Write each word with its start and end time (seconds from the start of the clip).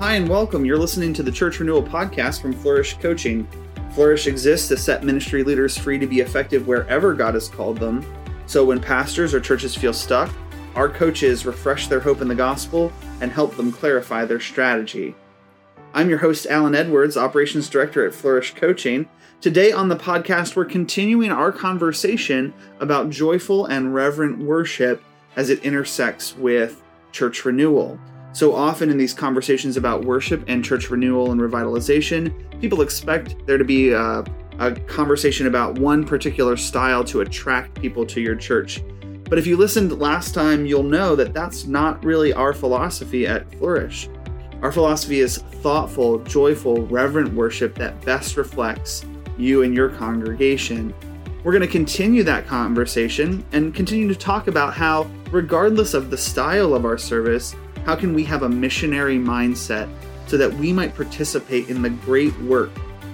Hi, 0.00 0.14
and 0.14 0.26
welcome. 0.30 0.64
You're 0.64 0.78
listening 0.78 1.12
to 1.12 1.22
the 1.22 1.30
Church 1.30 1.60
Renewal 1.60 1.82
podcast 1.82 2.40
from 2.40 2.54
Flourish 2.54 2.96
Coaching. 2.96 3.46
Flourish 3.92 4.26
exists 4.26 4.66
to 4.68 4.78
set 4.78 5.04
ministry 5.04 5.44
leaders 5.44 5.76
free 5.76 5.98
to 5.98 6.06
be 6.06 6.20
effective 6.20 6.66
wherever 6.66 7.12
God 7.12 7.34
has 7.34 7.50
called 7.50 7.76
them. 7.76 8.02
So 8.46 8.64
when 8.64 8.80
pastors 8.80 9.34
or 9.34 9.40
churches 9.40 9.76
feel 9.76 9.92
stuck, 9.92 10.32
our 10.74 10.88
coaches 10.88 11.44
refresh 11.44 11.86
their 11.86 12.00
hope 12.00 12.22
in 12.22 12.28
the 12.28 12.34
gospel 12.34 12.90
and 13.20 13.30
help 13.30 13.56
them 13.56 13.70
clarify 13.70 14.24
their 14.24 14.40
strategy. 14.40 15.14
I'm 15.92 16.08
your 16.08 16.20
host, 16.20 16.46
Alan 16.46 16.74
Edwards, 16.74 17.18
Operations 17.18 17.68
Director 17.68 18.06
at 18.06 18.14
Flourish 18.14 18.54
Coaching. 18.54 19.06
Today 19.42 19.70
on 19.70 19.90
the 19.90 19.96
podcast, 19.96 20.56
we're 20.56 20.64
continuing 20.64 21.30
our 21.30 21.52
conversation 21.52 22.54
about 22.78 23.10
joyful 23.10 23.66
and 23.66 23.94
reverent 23.94 24.38
worship 24.38 25.04
as 25.36 25.50
it 25.50 25.62
intersects 25.62 26.34
with 26.38 26.82
church 27.12 27.44
renewal. 27.44 28.00
So 28.32 28.54
often 28.54 28.90
in 28.90 28.96
these 28.96 29.12
conversations 29.12 29.76
about 29.76 30.04
worship 30.04 30.44
and 30.46 30.64
church 30.64 30.88
renewal 30.90 31.32
and 31.32 31.40
revitalization, 31.40 32.32
people 32.60 32.80
expect 32.80 33.34
there 33.46 33.58
to 33.58 33.64
be 33.64 33.90
a, 33.90 34.24
a, 34.58 34.72
conversation 34.86 35.48
about 35.48 35.78
one 35.78 36.04
particular 36.04 36.56
style 36.56 37.02
to 37.04 37.22
attract 37.22 37.80
people 37.80 38.06
to 38.06 38.20
your 38.20 38.36
church. 38.36 38.82
But 39.24 39.38
if 39.38 39.46
you 39.46 39.56
listened 39.56 39.98
last 39.98 40.32
time, 40.32 40.64
you'll 40.64 40.84
know 40.84 41.16
that 41.16 41.34
that's 41.34 41.66
not 41.66 42.04
really 42.04 42.32
our 42.32 42.52
philosophy 42.52 43.26
at 43.26 43.52
Flourish. 43.56 44.08
Our 44.62 44.70
philosophy 44.70 45.20
is 45.20 45.38
thoughtful, 45.38 46.18
joyful, 46.20 46.86
reverent 46.86 47.32
worship 47.34 47.74
that 47.76 48.00
best 48.04 48.36
reflects 48.36 49.04
you 49.38 49.62
and 49.62 49.74
your 49.74 49.88
congregation. 49.88 50.94
We're 51.42 51.52
going 51.52 51.62
to 51.62 51.68
continue 51.68 52.22
that 52.24 52.46
conversation 52.46 53.44
and 53.52 53.74
continue 53.74 54.08
to 54.08 54.14
talk 54.14 54.48
about 54.48 54.74
how, 54.74 55.10
regardless 55.30 55.94
of 55.94 56.10
the 56.10 56.18
style 56.18 56.74
of 56.74 56.84
our 56.84 56.98
service, 56.98 57.56
how 57.84 57.96
can 57.96 58.14
we 58.14 58.24
have 58.24 58.42
a 58.42 58.48
missionary 58.48 59.18
mindset 59.18 59.88
so 60.26 60.36
that 60.36 60.52
we 60.54 60.72
might 60.72 60.94
participate 60.94 61.68
in 61.68 61.82
the 61.82 61.90
great 61.90 62.38
work 62.42 62.70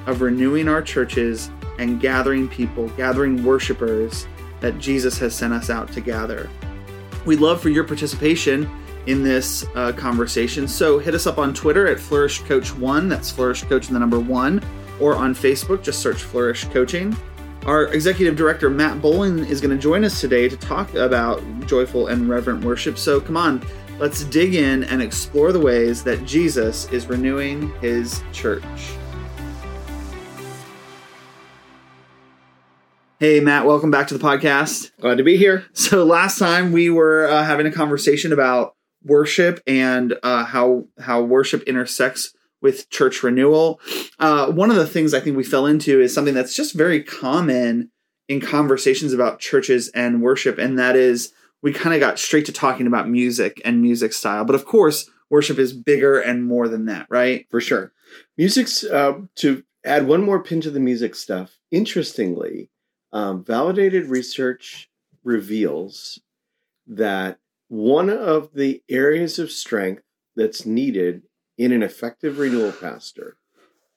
of 0.06 0.20
renewing 0.20 0.68
our 0.68 0.82
churches 0.82 1.50
and 1.78 2.00
gathering 2.00 2.48
people, 2.48 2.88
gathering 2.90 3.44
worshipers 3.44 4.26
that 4.60 4.78
Jesus 4.78 5.18
has 5.18 5.34
sent 5.34 5.52
us 5.52 5.70
out 5.70 5.92
to 5.92 6.00
gather? 6.00 6.48
We'd 7.24 7.40
love 7.40 7.60
for 7.60 7.70
your 7.70 7.84
participation 7.84 8.70
in 9.06 9.22
this 9.22 9.64
uh, 9.74 9.92
conversation. 9.92 10.68
So 10.68 10.98
hit 10.98 11.14
us 11.14 11.26
up 11.26 11.38
on 11.38 11.54
Twitter 11.54 11.86
at 11.86 11.98
Flourish 11.98 12.40
Coach 12.40 12.74
One. 12.74 13.08
That's 13.08 13.30
Flourish 13.30 13.62
Coach 13.62 13.86
and 13.86 13.96
the 13.96 14.00
number 14.00 14.20
one. 14.20 14.62
Or 15.00 15.14
on 15.14 15.34
Facebook, 15.34 15.82
just 15.82 16.00
search 16.00 16.22
Flourish 16.22 16.64
Coaching. 16.66 17.16
Our 17.66 17.86
executive 17.92 18.36
director, 18.36 18.70
Matt 18.70 19.02
Bolin 19.02 19.48
is 19.48 19.60
going 19.60 19.76
to 19.76 19.82
join 19.82 20.04
us 20.04 20.20
today 20.20 20.48
to 20.48 20.56
talk 20.56 20.94
about 20.94 21.42
joyful 21.66 22.06
and 22.06 22.28
reverent 22.28 22.64
worship. 22.64 22.96
So 22.96 23.20
come 23.20 23.36
on, 23.36 23.60
Let's 23.98 24.24
dig 24.24 24.54
in 24.54 24.84
and 24.84 25.00
explore 25.00 25.52
the 25.52 25.60
ways 25.60 26.04
that 26.04 26.22
Jesus 26.26 26.86
is 26.92 27.06
renewing 27.06 27.74
his 27.80 28.22
church. 28.30 28.62
Hey, 33.18 33.40
Matt, 33.40 33.64
welcome 33.64 33.90
back 33.90 34.08
to 34.08 34.18
the 34.18 34.22
podcast. 34.22 34.90
Glad 35.00 35.16
to 35.16 35.24
be 35.24 35.38
here. 35.38 35.64
So, 35.72 36.04
last 36.04 36.38
time 36.38 36.72
we 36.72 36.90
were 36.90 37.26
uh, 37.26 37.42
having 37.42 37.66
a 37.66 37.72
conversation 37.72 38.34
about 38.34 38.74
worship 39.02 39.62
and 39.66 40.18
uh, 40.22 40.44
how 40.44 40.84
how 41.00 41.22
worship 41.22 41.62
intersects 41.62 42.34
with 42.60 42.90
church 42.90 43.22
renewal. 43.22 43.80
Uh, 44.18 44.52
one 44.52 44.68
of 44.68 44.76
the 44.76 44.86
things 44.86 45.14
I 45.14 45.20
think 45.20 45.38
we 45.38 45.44
fell 45.44 45.64
into 45.64 46.02
is 46.02 46.12
something 46.12 46.34
that's 46.34 46.54
just 46.54 46.74
very 46.74 47.02
common 47.02 47.90
in 48.28 48.42
conversations 48.42 49.14
about 49.14 49.40
churches 49.40 49.88
and 49.94 50.20
worship, 50.20 50.58
and 50.58 50.78
that 50.78 50.96
is 50.96 51.32
we 51.62 51.72
kind 51.72 51.94
of 51.94 52.00
got 52.00 52.18
straight 52.18 52.46
to 52.46 52.52
talking 52.52 52.86
about 52.86 53.08
music 53.08 53.60
and 53.64 53.82
music 53.82 54.12
style. 54.12 54.44
But 54.44 54.54
of 54.54 54.64
course, 54.64 55.10
worship 55.30 55.58
is 55.58 55.72
bigger 55.72 56.18
and 56.18 56.44
more 56.44 56.68
than 56.68 56.86
that, 56.86 57.06
right? 57.10 57.46
For 57.50 57.60
sure. 57.60 57.92
Music's, 58.36 58.84
uh, 58.84 59.20
to 59.36 59.64
add 59.84 60.06
one 60.06 60.22
more 60.22 60.42
pin 60.42 60.60
to 60.62 60.70
the 60.70 60.80
music 60.80 61.14
stuff, 61.14 61.58
interestingly, 61.70 62.70
um, 63.12 63.44
validated 63.44 64.06
research 64.06 64.90
reveals 65.24 66.20
that 66.86 67.38
one 67.68 68.10
of 68.10 68.50
the 68.54 68.82
areas 68.88 69.38
of 69.38 69.50
strength 69.50 70.02
that's 70.36 70.66
needed 70.66 71.22
in 71.58 71.72
an 71.72 71.82
effective 71.82 72.38
renewal 72.38 72.72
pastor 72.72 73.36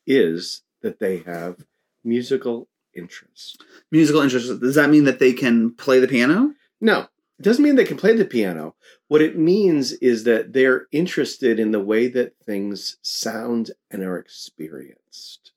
is 0.07 0.63
that 0.81 0.99
they 0.99 1.17
have 1.19 1.65
musical 2.03 2.67
interest. 2.95 3.63
Musical 3.91 4.21
interest. 4.21 4.59
Does 4.59 4.75
that 4.75 4.89
mean 4.89 5.03
that 5.03 5.19
they 5.19 5.33
can 5.33 5.75
play 5.75 5.99
the 5.99 6.07
piano? 6.07 6.53
No, 6.81 7.07
it 7.39 7.43
doesn't 7.43 7.63
mean 7.63 7.75
they 7.75 7.85
can 7.85 7.95
play 7.95 8.13
the 8.13 8.25
piano. 8.25 8.75
What 9.07 9.21
it 9.21 9.37
means 9.37 9.93
is 9.93 10.25
that 10.25 10.51
they're 10.51 10.87
interested 10.91 11.57
in 11.57 11.71
the 11.71 11.79
way 11.79 12.09
that 12.09 12.35
things 12.45 12.97
sound 13.01 13.71
and 13.89 14.03
are 14.03 14.17
experienced. 14.17 15.53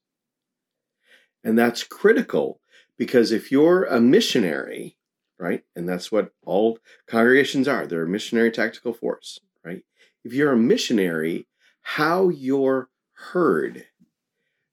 And 1.43 1.59
that's 1.59 1.83
critical 1.83 2.61
because 2.97 3.33
if 3.33 3.51
you're 3.51 3.83
a 3.85 4.01
missionary, 4.01 4.97
right, 5.41 5.65
and 5.75 5.89
that's 5.89 6.13
what 6.13 6.33
all 6.47 6.79
congregations 7.09 7.67
are, 7.67 7.85
they're 7.85 8.05
a 8.05 8.09
missionary 8.09 8.53
tactical 8.53 8.93
force, 8.93 9.41
right? 9.65 9.83
If 10.23 10.33
you're 10.33 10.53
a 10.53 10.57
missionary, 10.57 11.49
how 11.81 12.29
you're 12.29 12.91
heard, 13.15 13.87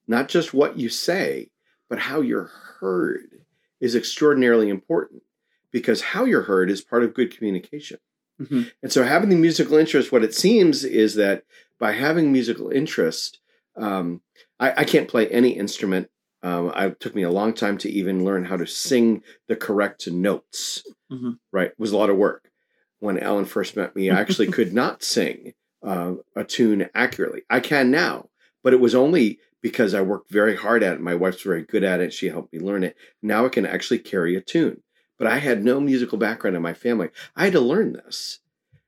not 0.08 0.30
just 0.30 0.54
what 0.54 0.78
you 0.78 0.90
say, 0.90 1.50
but 1.90 1.98
how 1.98 2.22
you're 2.22 2.52
heard 2.80 3.46
is 3.82 3.96
extraordinarily 3.96 4.70
important 4.70 5.24
because 5.72 6.02
how 6.02 6.26
you're 6.26 6.44
heard 6.44 6.70
is 6.70 6.82
part 6.82 7.04
of 7.04 7.14
good 7.14 7.36
communication. 7.36 8.00
Mm-hmm. 8.42 8.64
And 8.82 8.92
so, 8.92 9.04
having 9.04 9.30
the 9.30 9.36
musical 9.36 9.78
interest, 9.78 10.12
what 10.12 10.24
it 10.24 10.34
seems 10.34 10.84
is 10.84 11.16
that 11.16 11.44
by 11.80 11.92
having 11.92 12.32
musical 12.32 12.70
interest, 12.70 13.40
um, 13.76 14.22
I, 14.60 14.74
I, 14.78 14.84
can't 14.86 15.10
play 15.10 15.28
any 15.28 15.52
instrument. 15.52 16.10
Um, 16.42 16.72
it 16.76 17.00
took 17.00 17.16
me 17.16 17.24
a 17.24 17.32
long 17.32 17.54
time 17.54 17.78
to 17.80 17.90
even 17.90 18.24
learn 18.24 18.46
how 18.46 18.56
to 18.56 18.66
sing 18.66 19.24
the 19.48 19.56
correct 19.56 20.10
notes. 20.10 20.84
Mm-hmm. 21.12 21.32
Right, 21.52 21.72
it 21.72 21.80
was 21.80 21.92
a 21.92 21.98
lot 21.98 22.10
of 22.10 22.18
work. 22.18 22.50
When 23.00 23.20
Alan 23.20 23.46
first 23.46 23.76
met 23.76 23.96
me, 23.96 24.10
I 24.10 24.20
actually 24.20 24.48
could 24.52 24.74
not 24.74 25.04
sing 25.04 25.54
uh, 25.86 26.14
a 26.36 26.44
tune 26.46 26.90
accurately. 26.96 27.42
I 27.50 27.60
can 27.60 27.92
now, 27.92 28.30
but 28.64 28.74
it 28.74 28.80
was 28.80 28.96
only 28.96 29.40
because 29.62 29.94
I 29.94 30.02
worked 30.02 30.32
very 30.32 30.56
hard 30.56 30.84
at 30.84 30.94
it. 30.94 31.02
My 31.02 31.16
wife's 31.16 31.42
very 31.42 31.64
good 31.64 31.84
at 31.84 32.00
it. 32.00 32.14
She 32.14 32.30
helped 32.30 32.54
me 32.54 32.60
learn 32.60 32.84
it. 32.84 32.96
Now 33.22 33.46
I 33.46 33.50
can 33.50 33.66
actually 33.66 34.00
carry 34.00 34.38
a 34.38 34.42
tune 34.42 34.82
but 35.20 35.28
I 35.28 35.38
had 35.38 35.64
no 35.64 35.80
musical 35.80 36.18
background 36.18 36.56
in 36.56 36.64
my 36.64 36.74
family. 36.74 37.10
I 37.36 37.44
had 37.44 37.54
to 37.54 37.60
learn 37.60 37.94
this. 37.94 38.40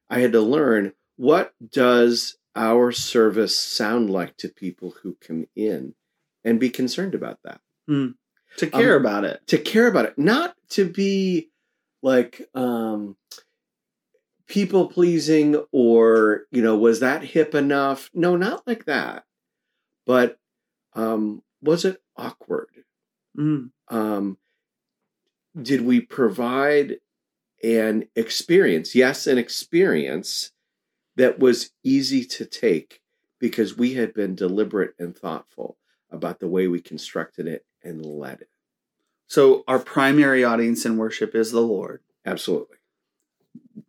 I 0.10 0.20
had 0.20 0.32
to 0.32 0.42
learn 0.42 0.94
what 1.18 1.54
does 1.72 2.38
our 2.56 2.92
service 2.92 3.58
sound 3.60 4.10
like 4.10 4.38
to 4.38 4.50
people 4.50 4.96
who 5.04 5.18
come 5.22 5.46
in 5.56 5.94
and 6.44 6.60
be 6.60 6.70
concerned 6.70 7.14
about 7.14 7.40
that. 7.44 7.62
Mm. 7.90 8.16
To 8.58 8.68
care 8.68 8.96
um, 8.96 9.02
about 9.02 9.26
it. 9.26 9.46
To 9.48 9.58
care 9.58 9.88
about 9.88 10.06
it. 10.06 10.18
Not 10.18 10.56
to 10.70 10.90
be 10.90 11.50
like 12.02 12.50
um 12.56 13.16
people 14.48 14.88
pleasing 14.88 15.64
or, 15.72 16.44
you 16.52 16.62
know, 16.62 16.78
was 16.78 17.00
that 17.00 17.24
hip 17.24 17.54
enough? 17.56 18.10
No, 18.14 18.36
not 18.36 18.66
like 18.66 18.86
that. 18.86 19.26
But 20.06 20.40
um 20.94 21.44
was 21.62 21.86
it 21.86 22.02
awkward? 22.18 22.70
Mm. 23.38 23.72
Um 23.90 24.38
did 25.60 25.82
we 25.82 26.02
provide 26.02 26.98
an 27.64 28.08
experience? 28.16 28.96
Yes, 28.96 29.28
an 29.28 29.38
experience 29.38 30.52
that 31.16 31.40
was 31.40 31.72
easy 31.84 32.24
to 32.26 32.46
take 32.46 33.02
because 33.40 33.78
we 33.78 33.96
had 33.96 34.14
been 34.14 34.36
deliberate 34.36 34.94
and 35.00 35.16
thoughtful 35.16 35.78
about 36.10 36.40
the 36.40 36.48
way 36.48 36.68
we 36.68 36.80
constructed 36.80 37.48
it 37.48 37.66
and 37.84 38.06
led 38.06 38.42
it. 38.42 38.50
So, 39.28 39.64
our 39.68 39.80
primary 39.80 40.44
audience 40.44 40.86
in 40.86 40.98
worship 40.98 41.34
is 41.36 41.52
the 41.52 41.62
Lord. 41.62 42.02
Absolutely. 42.26 42.78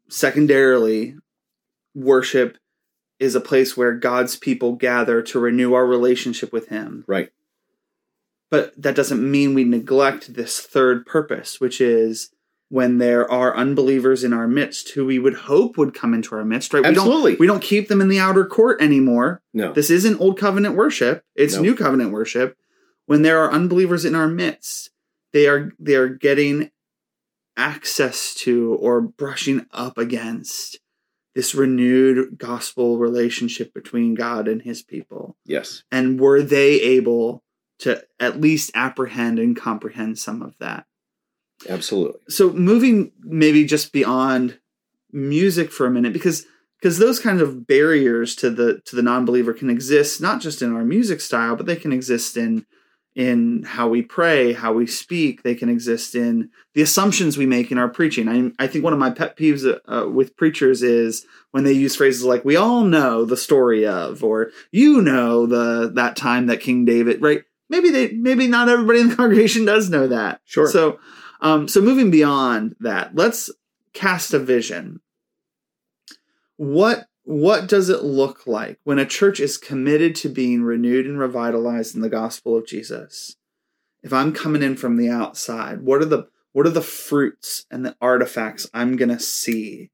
Secondarily, 0.09 1.17
worship 1.94 2.59
is 3.19 3.35
a 3.35 3.41
place 3.41 3.76
where 3.76 3.93
God's 3.93 4.37
people 4.37 4.75
gather 4.75 5.23
to 5.23 5.41
renew 5.41 5.75
our 5.75 5.87
relationship 5.87 6.53
with 6.53 6.69
Him. 6.69 7.05
Right. 7.06 7.31
But 8.52 8.75
that 8.82 8.94
doesn't 8.94 9.31
mean 9.31 9.54
we 9.54 9.64
neglect 9.64 10.34
this 10.34 10.60
third 10.60 11.06
purpose, 11.06 11.58
which 11.58 11.81
is 11.81 12.31
when 12.69 12.99
there 12.99 13.28
are 13.31 13.56
unbelievers 13.56 14.25
in 14.25 14.34
our 14.34 14.46
midst 14.46 14.90
who 14.90 15.06
we 15.06 15.19
would 15.19 15.32
hope 15.32 15.78
would 15.78 15.94
come 15.94 16.12
into 16.12 16.34
our 16.34 16.44
midst, 16.44 16.75
right? 16.75 16.84
Absolutely. 16.84 17.31
We 17.31 17.31
don't, 17.31 17.40
we 17.40 17.46
don't 17.46 17.62
keep 17.62 17.88
them 17.88 18.02
in 18.02 18.08
the 18.08 18.19
outer 18.19 18.44
court 18.44 18.82
anymore. 18.82 19.40
No. 19.54 19.72
This 19.72 19.88
isn't 19.88 20.20
old 20.20 20.38
covenant 20.38 20.76
worship. 20.76 21.25
It's 21.34 21.56
no. 21.56 21.62
new 21.62 21.75
covenant 21.75 22.12
worship. 22.12 22.58
When 23.06 23.22
there 23.22 23.43
are 23.43 23.50
unbelievers 23.50 24.04
in 24.04 24.14
our 24.14 24.28
midst, 24.28 24.90
they 25.32 25.46
are 25.49 25.72
they 25.78 25.94
are 25.94 26.08
getting 26.08 26.70
access 27.56 28.34
to 28.34 28.75
or 28.75 29.00
brushing 29.00 29.64
up 29.70 29.96
against 29.96 30.78
this 31.34 31.54
renewed 31.54 32.37
gospel 32.37 32.99
relationship 32.99 33.72
between 33.72 34.14
God 34.14 34.46
and 34.46 34.60
his 34.60 34.82
people. 34.82 35.38
Yes. 35.46 35.84
And 35.90 36.20
were 36.20 36.43
they 36.43 36.81
able 36.82 37.43
to 37.82 38.02
at 38.19 38.40
least 38.40 38.70
apprehend 38.75 39.38
and 39.38 39.56
comprehend 39.56 40.19
some 40.19 40.43
of 40.43 40.56
that. 40.58 40.87
Absolutely. 41.69 42.20
So 42.29 42.52
moving 42.52 43.12
maybe 43.20 43.64
just 43.64 43.93
beyond 43.93 44.58
music 45.12 45.70
for 45.70 45.87
a 45.87 45.90
minute, 45.90 46.12
because 46.12 46.46
because 46.82 46.99
those 46.99 47.20
kinds 47.20 47.40
of 47.40 47.67
barriers 47.67 48.34
to 48.37 48.50
the 48.50 48.81
to 48.84 48.96
the 48.96 49.02
non-believer 49.02 49.52
can 49.52 49.70
exist 49.70 50.20
not 50.20 50.40
just 50.40 50.62
in 50.62 50.75
our 50.75 50.84
music 50.84 51.20
style 51.20 51.56
but 51.56 51.67
they 51.67 51.76
can 51.76 51.93
exist 51.93 52.37
in 52.37 52.67
in 53.14 53.62
how 53.62 53.88
we 53.88 54.02
pray 54.02 54.52
how 54.52 54.73
we 54.73 54.87
speak 54.87 55.43
they 55.43 55.55
can 55.55 55.69
exist 55.69 56.14
in 56.14 56.50
the 56.75 56.82
assumptions 56.82 57.37
we 57.37 57.46
make 57.46 57.70
in 57.70 57.78
our 57.78 57.88
preaching 57.88 58.28
i, 58.28 58.64
I 58.64 58.67
think 58.67 58.82
one 58.82 58.93
of 58.93 58.99
my 58.99 59.11
pet 59.11 59.37
peeves 59.37 59.64
uh, 59.87 60.08
with 60.08 60.37
preachers 60.37 60.82
is 60.82 61.25
when 61.52 61.64
they 61.64 61.73
use 61.73 61.94
phrases 61.94 62.25
like 62.25 62.44
we 62.44 62.56
all 62.56 62.82
know 62.82 63.25
the 63.25 63.37
story 63.37 63.87
of 63.87 64.25
or 64.25 64.50
you 64.73 65.02
know 65.02 65.46
the 65.46 65.93
that 65.94 66.17
time 66.17 66.46
that 66.46 66.61
king 66.61 66.85
david 66.85 67.23
right 67.23 67.44
maybe 67.73 67.91
they 67.91 68.13
maybe 68.13 68.47
not 68.47 68.69
everybody 68.69 69.01
in 69.01 69.09
the 69.09 69.17
congregation 69.23 69.65
does 69.65 69.91
know 69.91 70.07
that 70.07 70.41
Sure. 70.45 70.69
so 70.69 71.01
um 71.41 71.67
so 71.67 71.81
moving 71.81 72.11
beyond 72.11 72.77
that 72.79 73.17
let's 73.17 73.51
cast 73.93 74.33
a 74.33 74.39
vision 74.39 75.01
what 76.57 77.09
what 77.25 77.69
does 77.69 77.89
it 77.89 78.03
look 78.03 78.47
like 78.47 78.79
when 78.85 78.99
a 78.99 79.07
church 79.07 79.39
is 79.41 79.57
committed 79.57 80.15
to 80.17 80.29
being 80.29 80.63
renewed 80.63 81.07
and 81.07 81.19
revitalized 81.19 81.95
in 81.95 82.01
the 82.01 82.09
gospel 82.09 82.57
of 82.57 82.67
Jesus? 82.67 83.37
If 84.03 84.13
I'm 84.13 84.33
coming 84.33 84.63
in 84.63 84.77
from 84.77 84.97
the 84.97 85.09
outside, 85.09 85.83
what 85.83 86.03
are 86.03 86.07
the 86.07 86.29
what 86.53 86.67
are 86.67 86.71
the 86.71 86.83
fruits 86.83 87.65
and 87.71 87.85
the 87.85 87.97
artifacts 88.01 88.69
I'm 88.75 88.97
going 88.97 89.09
to 89.09 89.21
see 89.21 89.91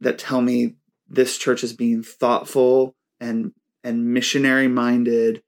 that 0.00 0.18
tell 0.18 0.40
me 0.40 0.74
this 1.08 1.36
church 1.36 1.62
is 1.62 1.72
being 1.72 2.02
thoughtful 2.02 2.94
and 3.20 3.52
and 3.84 4.12
missionary 4.12 4.68
minded 4.68 5.42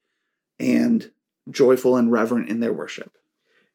and 0.59 1.11
joyful 1.51 1.97
and 1.97 2.11
reverent 2.11 2.49
in 2.49 2.61
their 2.61 2.73
worship? 2.73 3.13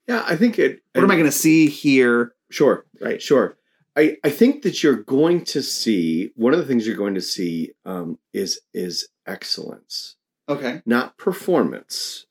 Yeah, 0.07 0.23
I 0.25 0.35
think 0.35 0.57
it. 0.57 0.81
What 0.93 1.03
am 1.03 1.11
I 1.11 1.15
going 1.15 1.25
to 1.25 1.31
see 1.31 1.67
here? 1.67 2.33
Sure, 2.49 2.85
Right. 2.99 3.21
sure. 3.21 3.57
I, 3.95 4.17
I 4.23 4.29
think 4.29 4.63
that 4.63 4.81
you're 4.81 5.03
going 5.03 5.43
to 5.45 5.61
see 5.61 6.31
one 6.35 6.53
of 6.53 6.59
the 6.59 6.65
things 6.65 6.87
you're 6.87 6.95
going 6.95 7.15
to 7.15 7.21
see 7.21 7.71
um, 7.85 8.17
is 8.33 8.61
is 8.73 9.09
excellence, 9.27 10.15
Okay. 10.47 10.81
not 10.85 11.17
performance, 11.17 12.25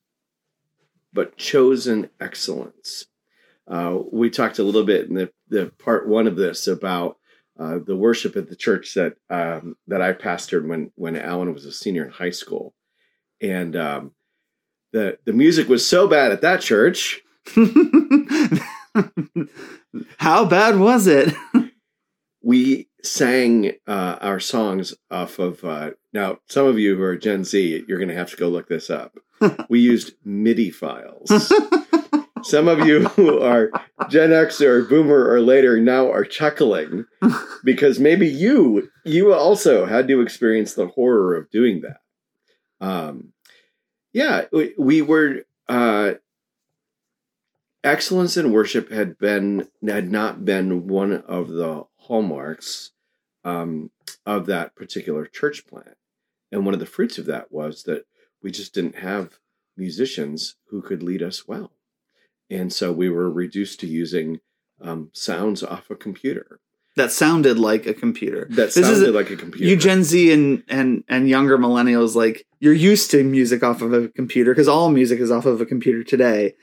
but 1.13 1.37
chosen 1.37 2.11
excellence. 2.21 3.07
Uh, 3.67 3.99
we 4.11 4.31
talked 4.31 4.59
a 4.59 4.63
little 4.63 4.85
bit 4.85 5.09
in 5.09 5.15
the, 5.15 5.31
the 5.49 5.67
part 5.79 6.09
one 6.09 6.27
of 6.27 6.37
this 6.37 6.67
about 6.67 7.19
uh, 7.59 7.79
the 7.85 7.97
worship 7.97 8.35
at 8.37 8.49
the 8.49 8.57
church 8.57 8.95
that 8.95 9.17
um, 9.29 9.77
that 9.87 10.01
I 10.01 10.13
pastored 10.15 10.67
when 10.67 10.91
when 10.95 11.17
Alan 11.17 11.53
was 11.53 11.65
a 11.67 11.73
senior 11.73 12.05
in 12.07 12.11
high 12.13 12.31
school, 12.31 12.75
and 13.41 13.77
um, 13.77 14.13
the 14.93 15.19
the 15.25 15.33
music 15.33 15.69
was 15.69 15.87
so 15.87 16.09
bad 16.09 16.33
at 16.33 16.41
that 16.43 16.61
church. 16.61 17.21
How 20.19 20.45
bad 20.45 20.79
was 20.79 21.07
it? 21.07 21.35
we 22.43 22.89
sang 23.03 23.73
uh, 23.87 24.19
our 24.21 24.41
songs 24.41 24.95
off 25.11 25.39
of 25.39 25.65
uh, 25.65 25.91
now 26.13 26.39
some 26.47 26.67
of 26.67 26.79
you 26.79 26.97
who 26.97 27.03
are 27.03 27.17
gen 27.17 27.45
z 27.45 27.85
you're 27.87 27.99
going 27.99 28.09
to 28.09 28.15
have 28.15 28.31
to 28.31 28.37
go 28.37 28.49
look 28.49 28.69
this 28.69 28.91
up. 28.91 29.17
We 29.69 29.79
used 29.79 30.15
midi 30.25 30.71
files. 30.71 31.53
Some 32.43 32.67
of 32.69 32.87
you 32.87 33.05
who 33.09 33.41
are 33.41 33.71
gen 34.09 34.33
x 34.33 34.61
or 34.61 34.85
boomer 34.85 35.29
or 35.29 35.41
later 35.41 35.81
now 35.81 36.11
are 36.11 36.25
chuckling 36.25 37.05
because 37.65 38.01
maybe 38.01 38.27
you 38.27 38.91
you 39.05 39.33
also 39.33 39.87
had 39.87 40.09
to 40.09 40.21
experience 40.21 40.75
the 40.75 40.89
horror 40.89 41.37
of 41.37 41.51
doing 41.51 41.83
that. 41.83 41.99
Um, 42.81 43.33
yeah 44.13 44.45
we, 44.53 44.75
we 44.79 45.03
were 45.03 45.43
uh, 45.69 46.15
excellence 47.85 48.37
in 48.37 48.53
worship 48.53 48.91
had 48.91 49.19
been 49.19 49.69
had 49.87 50.11
not 50.11 50.45
been 50.45 50.87
one 50.87 51.13
of 51.13 51.49
the 51.49 51.85
hallmarks 51.97 52.93
um, 53.45 53.91
of 54.27 54.47
that 54.47 54.75
particular 54.75 55.27
church 55.27 55.67
plant, 55.67 55.97
and 56.51 56.65
one 56.65 56.75
of 56.75 56.81
the 56.81 56.87
fruits 56.87 57.19
of 57.19 57.27
that 57.27 57.53
was 57.53 57.85
that 57.85 58.05
we 58.43 58.51
just 58.51 58.75
didn't 58.75 58.97
have 58.97 59.39
musicians 59.77 60.57
who 60.67 60.83
could 60.83 61.03
lead 61.03 61.23
us 61.23 61.47
well, 61.47 61.73
and 62.51 62.73
so 62.73 62.93
we 62.93 63.09
were 63.09 63.31
reduced 63.31 63.81
to 63.81 63.87
using 63.87 64.41
um, 64.81 65.11
sounds 65.13 65.63
off 65.63 65.91
a 65.91 65.97
computer 65.97 66.61
that 66.99 67.11
sounded 67.11 67.59
like 67.59 67.87
a 67.87 67.95
computer. 67.95 68.47
that 68.51 68.67
This 68.67 68.77
is 68.77 68.87
sounded 68.87 69.09
a- 69.09 69.13
like 69.13 69.31
a 69.31 69.37
computer. 69.37 69.65
You 69.69 69.77
Gen 69.77 70.05
Z 70.05 70.31
and 70.33 70.63
and 70.69 71.03
and 71.09 71.29
younger 71.29 71.57
millennials, 71.59 72.15
like 72.15 72.47
you're 72.61 72.73
used 72.75 73.11
to 73.13 73.25
music 73.25 73.63
off 73.65 73.81
of 73.83 73.93
a 73.93 74.09
computer 74.09 74.53
because 74.53 74.69
all 74.69 74.91
music 74.91 75.19
is 75.21 75.31
off 75.31 75.47
of 75.47 75.61
a 75.61 75.67
computer 75.67 76.05
today. 76.05 76.55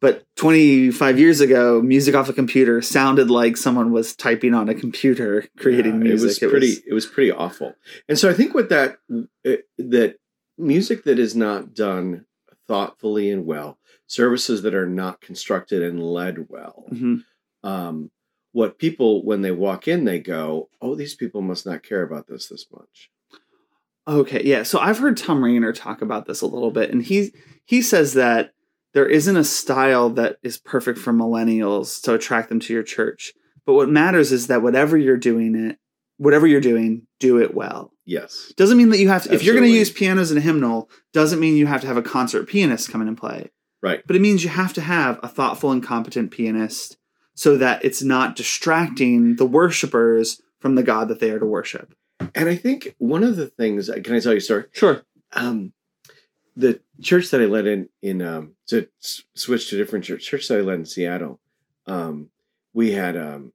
But 0.00 0.24
25 0.36 1.18
years 1.18 1.42
ago, 1.42 1.82
music 1.82 2.14
off 2.14 2.30
a 2.30 2.32
computer 2.32 2.80
sounded 2.80 3.30
like 3.30 3.58
someone 3.58 3.92
was 3.92 4.16
typing 4.16 4.54
on 4.54 4.70
a 4.70 4.74
computer 4.74 5.44
creating 5.58 5.96
Yeah, 5.96 6.04
music. 6.14 6.42
It 6.42 6.46
was 6.46 6.50
pretty. 6.52 6.76
It 6.86 6.94
was, 6.94 7.04
pretty 7.06 7.30
awful. 7.30 7.74
And 8.08 8.18
so 8.18 8.30
I 8.30 8.32
think 8.32 8.54
with 8.54 8.70
that, 8.70 8.96
it, 9.44 9.64
that 9.76 10.16
music 10.56 11.04
that 11.04 11.18
is 11.18 11.36
not 11.36 11.74
done 11.74 12.24
thoughtfully 12.66 13.30
and 13.30 13.44
well, 13.44 13.78
services 14.06 14.62
that 14.62 14.74
are 14.74 14.88
not 14.88 15.20
constructed 15.20 15.82
and 15.82 16.02
led 16.02 16.46
well, 16.48 16.86
Mhm. 16.90 17.24
um, 17.62 18.10
what 18.52 18.78
people 18.78 19.24
when 19.24 19.42
they 19.42 19.50
walk 19.52 19.86
in, 19.88 20.04
they 20.04 20.18
go, 20.18 20.68
"Oh, 20.80 20.94
these 20.94 21.14
people 21.14 21.40
must 21.42 21.66
not 21.66 21.82
care 21.82 22.02
about 22.02 22.26
this 22.26 22.48
this 22.48 22.66
much." 22.72 23.10
Okay, 24.08 24.42
yeah. 24.44 24.62
So 24.62 24.78
I've 24.78 24.98
heard 24.98 25.16
Tom 25.16 25.44
Rainer 25.44 25.72
talk 25.72 26.02
about 26.02 26.26
this 26.26 26.40
a 26.40 26.46
little 26.46 26.70
bit, 26.70 26.90
and 26.90 27.02
he 27.02 27.32
he 27.64 27.82
says 27.82 28.14
that 28.14 28.52
there 28.92 29.06
isn't 29.06 29.36
a 29.36 29.44
style 29.44 30.10
that 30.10 30.38
is 30.42 30.58
perfect 30.58 30.98
for 30.98 31.12
millennials 31.12 32.02
to 32.02 32.14
attract 32.14 32.48
them 32.48 32.60
to 32.60 32.72
your 32.72 32.82
church. 32.82 33.32
But 33.66 33.74
what 33.74 33.88
matters 33.88 34.32
is 34.32 34.48
that 34.48 34.62
whatever 34.62 34.96
you're 34.96 35.16
doing 35.16 35.54
it, 35.54 35.78
whatever 36.16 36.46
you're 36.46 36.60
doing, 36.60 37.06
do 37.20 37.38
it 37.40 37.54
well. 37.54 37.92
Yes, 38.04 38.52
Doesn't 38.56 38.78
mean 38.78 38.88
that 38.88 38.98
you 38.98 39.08
have 39.08 39.22
to. 39.24 39.32
If 39.32 39.44
you're 39.44 39.54
going 39.54 39.70
to 39.70 39.78
use 39.78 39.92
pianos 39.92 40.32
in 40.32 40.38
a 40.38 40.40
hymnal, 40.40 40.90
doesn't 41.12 41.38
mean 41.38 41.56
you 41.56 41.66
have 41.68 41.82
to 41.82 41.86
have 41.86 41.96
a 41.96 42.02
concert 42.02 42.48
pianist 42.48 42.90
come 42.90 43.00
in 43.02 43.06
and 43.06 43.16
play. 43.16 43.50
right. 43.82 44.02
But 44.04 44.16
it 44.16 44.22
means 44.22 44.42
you 44.42 44.50
have 44.50 44.72
to 44.72 44.80
have 44.80 45.20
a 45.22 45.28
thoughtful 45.28 45.70
and 45.70 45.80
competent 45.80 46.32
pianist 46.32 46.96
so 47.40 47.56
that 47.56 47.82
it's 47.82 48.02
not 48.02 48.36
distracting 48.36 49.36
the 49.36 49.46
worshipers 49.46 50.42
from 50.58 50.74
the 50.74 50.82
God 50.82 51.08
that 51.08 51.20
they 51.20 51.30
are 51.30 51.38
to 51.38 51.46
worship. 51.46 51.94
And 52.34 52.50
I 52.50 52.54
think 52.54 52.94
one 52.98 53.24
of 53.24 53.36
the 53.36 53.46
things. 53.46 53.88
Can 53.88 54.14
I 54.14 54.20
tell 54.20 54.32
you 54.32 54.38
a 54.38 54.42
story? 54.42 54.64
Sure. 54.72 55.04
um, 55.32 55.72
the 56.54 56.80
church 57.00 57.30
that 57.30 57.40
I 57.40 57.46
led 57.46 57.66
in 57.66 57.88
in 58.02 58.20
um, 58.20 58.56
to 58.66 58.88
s- 59.02 59.22
switch 59.34 59.70
to 59.70 59.76
a 59.76 59.78
different 59.78 60.04
church, 60.04 60.26
church 60.26 60.48
that 60.48 60.58
I 60.58 60.60
led 60.60 60.80
in 60.80 60.84
Seattle, 60.84 61.40
um, 61.86 62.28
we 62.74 62.92
had 62.92 63.16
um, 63.16 63.54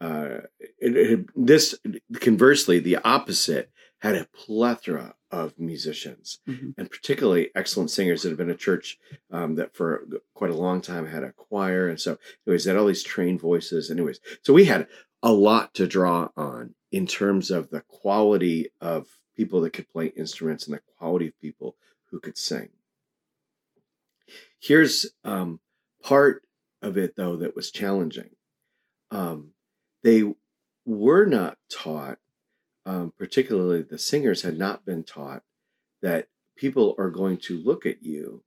uh, 0.00 0.42
it, 0.78 0.96
it, 0.96 1.26
this 1.34 1.74
conversely 2.20 2.78
the 2.78 2.98
opposite 2.98 3.72
had 3.98 4.14
a 4.14 4.28
plethora 4.32 5.15
of 5.30 5.58
musicians 5.58 6.40
Mhm. 6.46 6.74
and 6.78 6.90
particularly 6.90 7.50
excellent 7.54 7.90
singers 7.90 8.22
that 8.22 8.28
have 8.28 8.38
been 8.38 8.50
a 8.50 8.54
church 8.56 8.98
um, 9.30 9.56
that 9.56 9.74
for 9.74 10.06
quite 10.34 10.50
a 10.50 10.56
long 10.56 10.80
time 10.80 11.06
had 11.06 11.24
a 11.24 11.32
choir 11.32 11.88
and 11.88 12.00
so 12.00 12.18
anyways 12.46 12.64
they 12.64 12.70
had 12.70 12.78
all 12.78 12.86
these 12.86 13.02
trained 13.02 13.40
voices 13.40 13.90
anyways 13.90 14.20
so 14.42 14.52
we 14.52 14.66
had 14.66 14.86
a 15.22 15.32
lot 15.32 15.74
to 15.74 15.86
draw 15.88 16.28
on 16.36 16.74
in 16.92 17.06
terms 17.06 17.50
of 17.50 17.70
the 17.70 17.80
quality 17.82 18.70
of 18.80 19.18
people 19.36 19.60
that 19.60 19.72
could 19.72 19.88
play 19.88 20.06
instruments 20.16 20.66
and 20.66 20.74
the 20.76 20.82
quality 20.96 21.26
of 21.26 21.40
people 21.40 21.76
who 22.10 22.20
could 22.20 22.38
sing. 22.38 22.70
Here's 24.60 25.06
um, 25.24 25.60
part 26.02 26.42
of 26.82 26.96
it, 26.96 27.16
though, 27.16 27.36
that 27.36 27.54
was 27.56 27.70
challenging. 27.70 28.30
Um, 29.10 29.52
they 30.02 30.22
were 30.84 31.26
not 31.26 31.58
taught, 31.70 32.18
um, 32.86 33.12
particularly 33.18 33.82
the 33.82 33.98
singers 33.98 34.42
had 34.42 34.56
not 34.56 34.86
been 34.86 35.04
taught, 35.04 35.42
that 36.00 36.28
people 36.56 36.94
are 36.98 37.10
going 37.10 37.36
to 37.36 37.58
look 37.58 37.84
at 37.84 38.02
you 38.02 38.42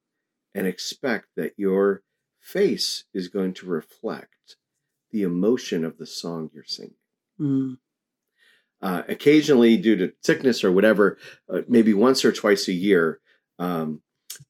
and 0.55 0.65
expect 0.65 1.27
that 1.36 1.53
your 1.58 2.01
face 2.39 3.03
is 3.13 3.27
going 3.27 3.53
to 3.53 3.67
reflect 3.67 4.55
the 5.12 5.22
emotion 5.24 5.84
of 5.86 5.98
the 5.98 6.05
song 6.08 6.50
you're 6.53 6.63
singing 6.63 6.96
Mm. 7.39 7.77
uh, 8.81 9.03
occasionally 9.08 9.77
due 9.77 9.96
to 9.96 10.13
sickness 10.22 10.63
or 10.63 10.72
whatever, 10.72 11.17
uh, 11.53 11.62
maybe 11.67 11.93
once 11.93 12.25
or 12.25 12.31
twice 12.34 12.67
a 12.67 12.74
year, 12.74 13.19
um, 13.60 14.01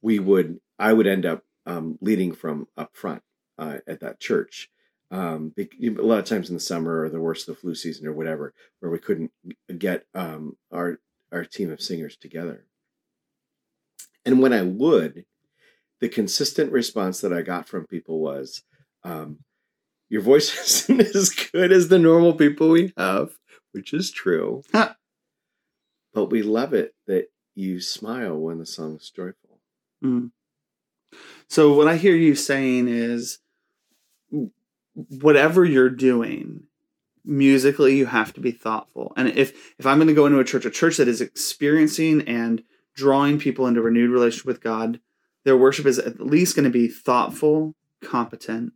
we 0.01 0.17
would 0.19 0.60
I 0.79 0.93
would 0.93 1.05
end 1.08 1.25
up 1.25 1.43
um, 1.67 1.98
leading 2.01 2.31
from 2.34 2.67
up 2.77 2.96
front 2.96 3.22
uh, 3.60 3.77
at 3.88 4.00
that 4.00 4.19
church. 4.19 4.69
Um, 5.11 5.53
a 5.57 5.89
lot 6.01 6.19
of 6.19 6.25
times 6.25 6.49
in 6.49 6.55
the 6.55 6.59
summer 6.59 7.01
or 7.01 7.09
the 7.09 7.19
worst 7.19 7.47
of 7.47 7.55
the 7.55 7.61
flu 7.61 7.73
season 7.73 8.05
or 8.05 8.13
whatever, 8.13 8.53
where 8.79 8.91
we 8.91 8.99
couldn't 8.99 9.31
get 9.77 10.05
um, 10.13 10.55
our 10.71 10.99
our 11.31 11.45
team 11.45 11.71
of 11.71 11.81
singers 11.81 12.15
together. 12.15 12.65
And 14.25 14.41
when 14.41 14.53
I 14.53 14.61
would, 14.61 15.25
the 15.99 16.09
consistent 16.09 16.71
response 16.71 17.21
that 17.21 17.33
I 17.33 17.41
got 17.41 17.67
from 17.67 17.87
people 17.87 18.19
was, 18.19 18.61
um, 19.03 19.39
"Your 20.09 20.21
voice 20.21 20.55
isn't 20.89 21.15
as 21.15 21.29
good 21.29 21.71
as 21.71 21.87
the 21.87 21.99
normal 21.99 22.33
people 22.33 22.69
we 22.69 22.93
have." 22.95 23.31
which 23.71 23.93
is 23.93 24.11
true. 24.11 24.63
Huh. 24.71 24.93
But 26.13 26.25
we 26.25 26.41
love 26.41 26.73
it 26.73 26.93
that 27.07 27.27
you 27.55 27.79
smile 27.79 28.37
when 28.37 28.59
the 28.59 28.65
song's 28.65 29.09
joyful. 29.09 29.59
Mm. 30.03 30.31
So 31.49 31.73
what 31.73 31.87
I 31.87 31.97
hear 31.97 32.15
you 32.15 32.35
saying 32.35 32.87
is 32.87 33.39
whatever 35.22 35.65
you're 35.65 35.89
doing, 35.89 36.63
musically 37.25 37.98
you 37.98 38.06
have 38.08 38.34
to 38.34 38.41
be 38.41 38.51
thoughtful. 38.51 39.13
And 39.15 39.29
if 39.29 39.74
if 39.77 39.86
i'm 39.86 39.98
going 39.98 40.08
to 40.08 40.13
go 40.13 40.25
into 40.25 40.39
a 40.39 40.44
church 40.44 40.65
a 40.65 40.72
church 40.72 40.98
that 40.98 41.08
is 41.08 41.22
experiencing 41.22 42.22
and 42.27 42.63
drawing 42.96 43.39
people 43.39 43.68
into 43.68 43.82
renewed 43.82 44.10
relationship 44.10 44.46
with 44.46 44.62
god 44.62 45.00
their 45.46 45.56
worship 45.56 45.86
is 45.86 46.00
at 46.00 46.20
least 46.20 46.56
going 46.56 46.65
to 46.65 46.70
be 46.70 46.88
thoughtful 46.88 47.75
competent. 48.03 48.74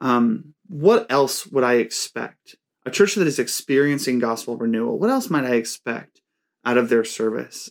Um, 0.00 0.54
what 0.68 1.06
else 1.10 1.46
would 1.46 1.64
i 1.64 1.74
expect? 1.74 2.56
A 2.84 2.90
church 2.90 3.14
that 3.14 3.26
is 3.26 3.38
experiencing 3.38 4.18
gospel 4.18 4.56
renewal 4.56 4.98
what 4.98 5.10
else 5.10 5.30
might 5.30 5.44
i 5.44 5.54
expect 5.54 6.20
out 6.64 6.78
of 6.78 6.88
their 6.88 7.04
service? 7.04 7.70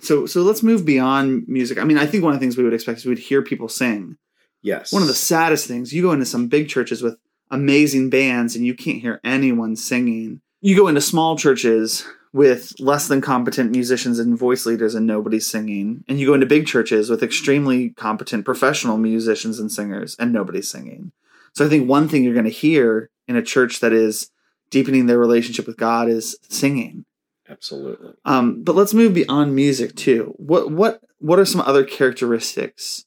So 0.00 0.26
so 0.26 0.42
let's 0.42 0.62
move 0.62 0.84
beyond 0.84 1.48
music. 1.48 1.78
I 1.78 1.84
mean 1.84 1.98
i 1.98 2.06
think 2.06 2.22
one 2.22 2.32
of 2.32 2.38
the 2.38 2.44
things 2.44 2.56
we 2.56 2.64
would 2.64 2.74
expect 2.74 2.98
is 2.98 3.06
we'd 3.06 3.18
hear 3.18 3.42
people 3.42 3.68
sing 3.68 4.18
Yes. 4.62 4.92
one 4.92 5.02
of 5.02 5.08
the 5.08 5.14
saddest 5.14 5.66
things 5.66 5.92
you 5.92 6.02
go 6.02 6.12
into 6.12 6.26
some 6.26 6.48
big 6.48 6.68
churches 6.68 7.02
with 7.02 7.16
amazing 7.50 8.08
bands 8.10 8.56
and 8.56 8.64
you 8.64 8.74
can't 8.74 9.00
hear 9.00 9.20
anyone 9.24 9.76
singing 9.76 10.40
you 10.60 10.76
go 10.76 10.88
into 10.88 11.00
small 11.00 11.36
churches 11.36 12.06
with 12.32 12.72
less 12.78 13.08
than 13.08 13.20
competent 13.20 13.70
musicians 13.72 14.18
and 14.18 14.38
voice 14.38 14.64
leaders 14.64 14.94
and 14.94 15.06
nobody's 15.06 15.46
singing 15.46 16.02
and 16.08 16.18
you 16.18 16.26
go 16.26 16.34
into 16.34 16.46
big 16.46 16.66
churches 16.66 17.10
with 17.10 17.22
extremely 17.22 17.90
competent 17.90 18.44
professional 18.44 18.96
musicians 18.96 19.58
and 19.58 19.70
singers 19.70 20.16
and 20.18 20.32
nobody's 20.32 20.70
singing 20.70 21.12
so 21.52 21.66
i 21.66 21.68
think 21.68 21.88
one 21.88 22.08
thing 22.08 22.24
you're 22.24 22.32
going 22.32 22.44
to 22.44 22.50
hear 22.50 23.10
in 23.28 23.36
a 23.36 23.42
church 23.42 23.80
that 23.80 23.92
is 23.92 24.30
deepening 24.70 25.06
their 25.06 25.18
relationship 25.18 25.66
with 25.66 25.76
god 25.76 26.08
is 26.08 26.36
singing 26.48 27.04
Absolutely. 27.50 28.12
um, 28.24 28.62
but 28.62 28.74
let's 28.74 28.94
move 28.94 29.12
beyond 29.12 29.54
music 29.54 29.94
too. 29.94 30.32
What 30.38 30.70
what 30.70 31.02
what 31.18 31.38
are 31.38 31.44
some 31.44 31.60
other 31.60 31.84
characteristics 31.84 33.04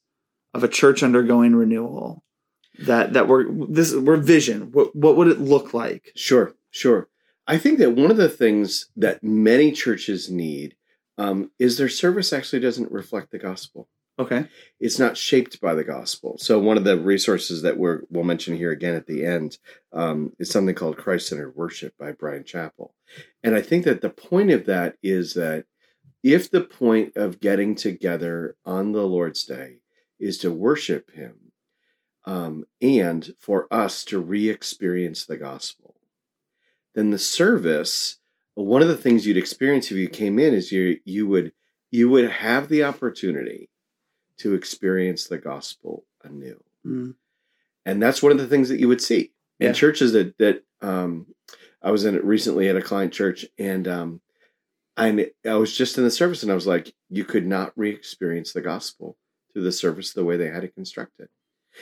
of 0.56 0.64
a 0.64 0.68
church 0.68 1.02
undergoing 1.02 1.54
renewal 1.54 2.24
that 2.80 3.12
that 3.12 3.28
we're 3.28 3.44
this 3.68 3.94
we're 3.94 4.16
vision? 4.16 4.72
What 4.72 4.94
what 4.94 5.16
would 5.16 5.28
it 5.28 5.40
look 5.40 5.74
like? 5.74 6.12
Sure, 6.16 6.54
sure. 6.70 7.08
I 7.46 7.58
think 7.58 7.78
that 7.78 7.92
one 7.92 8.10
of 8.10 8.16
the 8.16 8.28
things 8.28 8.90
that 8.96 9.22
many 9.22 9.70
churches 9.70 10.30
need 10.30 10.76
um, 11.16 11.50
is 11.58 11.78
their 11.78 11.88
service 11.88 12.32
actually 12.32 12.60
doesn't 12.60 12.90
reflect 12.90 13.30
the 13.30 13.38
gospel. 13.38 13.88
Okay. 14.18 14.48
It's 14.80 14.98
not 14.98 15.16
shaped 15.16 15.60
by 15.60 15.74
the 15.74 15.84
gospel. 15.84 16.38
So 16.38 16.58
one 16.58 16.78
of 16.78 16.84
the 16.84 16.98
resources 16.98 17.60
that 17.62 17.76
we're, 17.76 18.00
we'll 18.08 18.24
mention 18.24 18.56
here 18.56 18.70
again 18.70 18.94
at 18.94 19.06
the 19.06 19.26
end 19.26 19.58
um, 19.92 20.32
is 20.38 20.50
something 20.50 20.74
called 20.74 20.96
Christ-centered 20.96 21.54
worship 21.54 21.92
by 21.98 22.12
Bryan 22.12 22.44
Chapell, 22.44 22.92
and 23.44 23.54
I 23.54 23.60
think 23.60 23.84
that 23.84 24.00
the 24.00 24.10
point 24.10 24.50
of 24.50 24.64
that 24.66 24.96
is 25.02 25.34
that 25.34 25.66
if 26.22 26.50
the 26.50 26.62
point 26.62 27.16
of 27.16 27.40
getting 27.40 27.74
together 27.74 28.56
on 28.64 28.92
the 28.92 29.06
Lord's 29.06 29.44
Day 29.44 29.80
is 30.18 30.38
to 30.38 30.50
worship 30.52 31.10
Him, 31.12 31.52
um, 32.24 32.64
and 32.80 33.34
for 33.38 33.66
us 33.72 34.04
to 34.06 34.18
re-experience 34.18 35.26
the 35.26 35.36
gospel, 35.36 35.94
then 36.94 37.10
the 37.10 37.18
service 37.18 38.18
one 38.54 38.80
of 38.80 38.88
the 38.88 38.96
things 38.96 39.26
you'd 39.26 39.36
experience 39.36 39.90
if 39.90 39.98
you 39.98 40.08
came 40.08 40.38
in 40.38 40.54
is 40.54 40.72
you 40.72 40.98
you 41.04 41.26
would 41.26 41.52
you 41.90 42.08
would 42.08 42.28
have 42.30 42.68
the 42.68 42.82
opportunity 42.84 43.68
to 44.38 44.54
experience 44.54 45.26
the 45.26 45.38
gospel 45.38 46.04
anew 46.24 46.58
Mm. 46.84 47.14
and 47.84 48.02
that's 48.02 48.22
one 48.22 48.32
of 48.32 48.38
the 48.38 48.46
things 48.46 48.68
that 48.70 48.80
you 48.80 48.88
would 48.88 49.02
see 49.02 49.32
in 49.60 49.66
Yeah. 49.68 49.72
churches 49.72 50.12
that 50.12 50.38
that 50.38 50.62
um 50.80 51.26
i 51.82 51.90
was 51.90 52.04
in 52.06 52.14
it 52.14 52.24
recently 52.24 52.68
at 52.68 52.76
a 52.76 52.82
client 52.82 53.12
church 53.12 53.44
and 53.58 53.86
um 53.88 54.20
I, 54.96 55.30
I 55.44 55.54
was 55.56 55.76
just 55.76 55.98
in 55.98 56.04
the 56.04 56.10
service 56.10 56.42
and 56.42 56.50
i 56.50 56.54
was 56.54 56.66
like 56.66 56.94
you 57.10 57.24
could 57.26 57.46
not 57.46 57.72
re-experience 57.76 58.52
the 58.54 58.62
gospel 58.62 59.18
through 59.56 59.64
the 59.64 59.72
service 59.72 60.12
the 60.12 60.22
way 60.22 60.36
they 60.36 60.48
had 60.50 60.64
it 60.64 60.74
constructed 60.74 61.30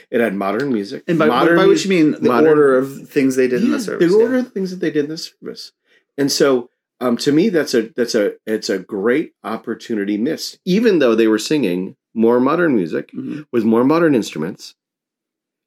it 0.09 0.21
had 0.21 0.33
modern 0.35 0.73
music 0.73 1.03
And 1.09 1.19
by, 1.19 1.27
modern 1.27 1.57
by 1.57 1.67
which 1.67 1.83
you 1.85 1.91
mean 1.91 2.13
the 2.13 2.21
modern- 2.29 2.49
order 2.51 2.79
of 2.79 3.09
things 3.09 3.35
they 3.35 3.49
did 3.49 3.63
in 3.65 3.73
the 3.73 3.81
service. 3.81 4.13
The 4.13 4.17
order 4.17 4.35
yeah. 4.35 4.41
of 4.43 4.53
things 4.53 4.71
that 4.71 4.77
they 4.81 4.91
did 4.93 5.05
in 5.07 5.11
the 5.11 5.17
service. 5.19 5.73
And 6.19 6.31
so 6.31 6.71
um, 7.01 7.17
to 7.19 7.33
me 7.33 7.49
that's 7.49 7.75
a 7.75 7.83
that's 7.97 8.15
a 8.15 8.35
it's 8.47 8.69
a 8.71 8.79
great 8.79 9.35
opportunity 9.43 10.17
missed. 10.17 10.59
Even 10.65 10.99
though 11.01 11.15
they 11.17 11.27
were 11.29 11.39
singing 11.39 11.97
more 12.15 12.39
modern 12.41 12.75
music 12.77 13.11
Mhm. 13.13 13.47
with 13.53 13.65
more 13.65 13.83
modern 13.85 14.15
instruments, 14.15 14.75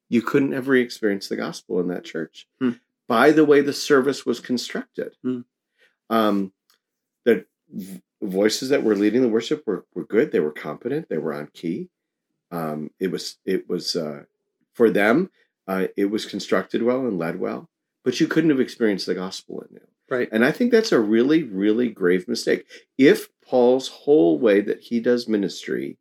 you 0.08 0.22
couldn't 0.22 0.54
ever 0.54 0.74
experience 0.76 1.28
the 1.28 1.36
gospel 1.36 1.78
in 1.80 1.88
that 1.88 2.04
church 2.04 2.46
Hmm. 2.60 2.72
by 3.06 3.30
the 3.32 3.44
way 3.44 3.60
the 3.62 3.72
service 3.74 4.24
was 4.26 4.40
constructed. 4.40 5.16
Hmm. 5.22 5.40
Um, 6.10 6.52
the 7.24 7.46
voices 8.22 8.68
that 8.70 8.82
were 8.82 8.94
leading 8.96 9.22
the 9.22 9.28
worship 9.28 9.62
were, 9.66 9.84
were 9.94 10.04
good. 10.04 10.32
They 10.32 10.40
were 10.40 10.52
competent. 10.52 11.08
They 11.08 11.18
were 11.18 11.32
on 11.34 11.48
key. 11.54 11.88
Um, 12.50 12.90
it 12.98 13.10
was 13.10 13.38
it 13.44 13.68
was 13.68 13.96
uh, 13.96 14.24
for 14.72 14.90
them. 14.90 15.30
Uh, 15.66 15.88
it 15.96 16.06
was 16.06 16.24
constructed 16.24 16.82
well 16.82 17.00
and 17.00 17.18
led 17.18 17.38
well, 17.38 17.68
but 18.02 18.20
you 18.20 18.26
couldn't 18.26 18.50
have 18.50 18.60
experienced 18.60 19.06
the 19.06 19.14
gospel 19.14 19.62
in 19.68 19.76
it. 19.76 19.88
Right. 20.10 20.28
And 20.32 20.44
I 20.44 20.52
think 20.52 20.72
that's 20.72 20.92
a 20.92 21.00
really, 21.00 21.42
really 21.42 21.90
grave 21.90 22.26
mistake. 22.26 22.64
If 22.96 23.28
Paul's 23.46 23.88
whole 23.88 24.38
way 24.38 24.62
that 24.62 24.80
he 24.84 25.00
does 25.00 25.28
ministry 25.28 25.98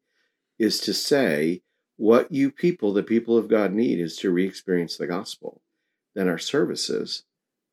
is 0.58 0.80
to 0.82 0.94
say, 0.94 1.62
what 1.98 2.32
you 2.32 2.52
people, 2.52 2.94
the 2.94 3.04
people 3.04 3.38
of 3.38 3.50
God, 3.50 3.74
need 3.74 4.00
is 4.00 4.16
to 4.18 4.32
re 4.32 4.46
experience 4.46 4.96
the 4.96 5.08
gospel, 5.08 5.62
then 6.16 6.30
our 6.30 6.38
services, 6.38 7.24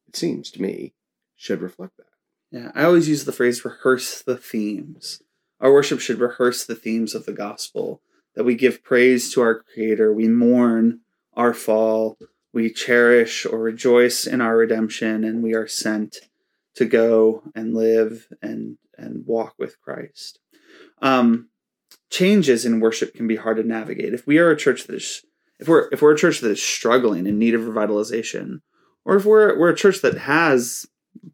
it 0.08 0.16
seems 0.16 0.50
to 0.52 0.62
me, 0.62 0.94
should 1.36 1.62
reflect 1.62 1.96
that. 1.98 2.06
Yeah, 2.50 2.72
I 2.74 2.84
always 2.84 3.08
use 3.08 3.24
the 3.24 3.32
phrase 3.32 3.64
rehearse 3.64 4.22
the 4.22 4.36
themes. 4.36 5.22
Our 5.60 5.72
worship 5.72 6.00
should 6.00 6.18
rehearse 6.18 6.64
the 6.64 6.74
themes 6.74 7.14
of 7.14 7.26
the 7.26 7.32
gospel. 7.32 8.00
That 8.34 8.44
we 8.44 8.54
give 8.54 8.82
praise 8.82 9.32
to 9.32 9.40
our 9.42 9.62
Creator, 9.62 10.12
we 10.12 10.28
mourn 10.28 11.00
our 11.34 11.54
fall, 11.54 12.18
we 12.52 12.72
cherish 12.72 13.46
or 13.46 13.58
rejoice 13.58 14.26
in 14.26 14.40
our 14.40 14.56
redemption, 14.56 15.24
and 15.24 15.42
we 15.42 15.54
are 15.54 15.66
sent 15.68 16.18
to 16.74 16.84
go 16.84 17.42
and 17.54 17.74
live 17.74 18.28
and 18.42 18.78
and 18.96 19.26
walk 19.26 19.54
with 19.58 19.80
Christ. 19.80 20.38
Um, 21.02 21.48
changes 22.10 22.64
in 22.64 22.80
worship 22.80 23.14
can 23.14 23.26
be 23.26 23.36
hard 23.36 23.56
to 23.56 23.64
navigate. 23.64 24.14
If 24.14 24.26
we 24.26 24.38
are 24.38 24.50
a 24.50 24.56
church 24.56 24.84
that 24.84 24.96
is, 24.96 25.24
if 25.58 25.68
we're 25.68 25.88
if 25.90 26.00
we're 26.02 26.14
a 26.14 26.18
church 26.18 26.40
that 26.40 26.50
is 26.50 26.62
struggling 26.62 27.26
in 27.26 27.38
need 27.38 27.54
of 27.54 27.62
revitalization, 27.62 28.60
or 29.04 29.16
if 29.16 29.24
we're 29.24 29.58
we're 29.58 29.70
a 29.70 29.76
church 29.76 30.00
that 30.02 30.18
has 30.18 30.86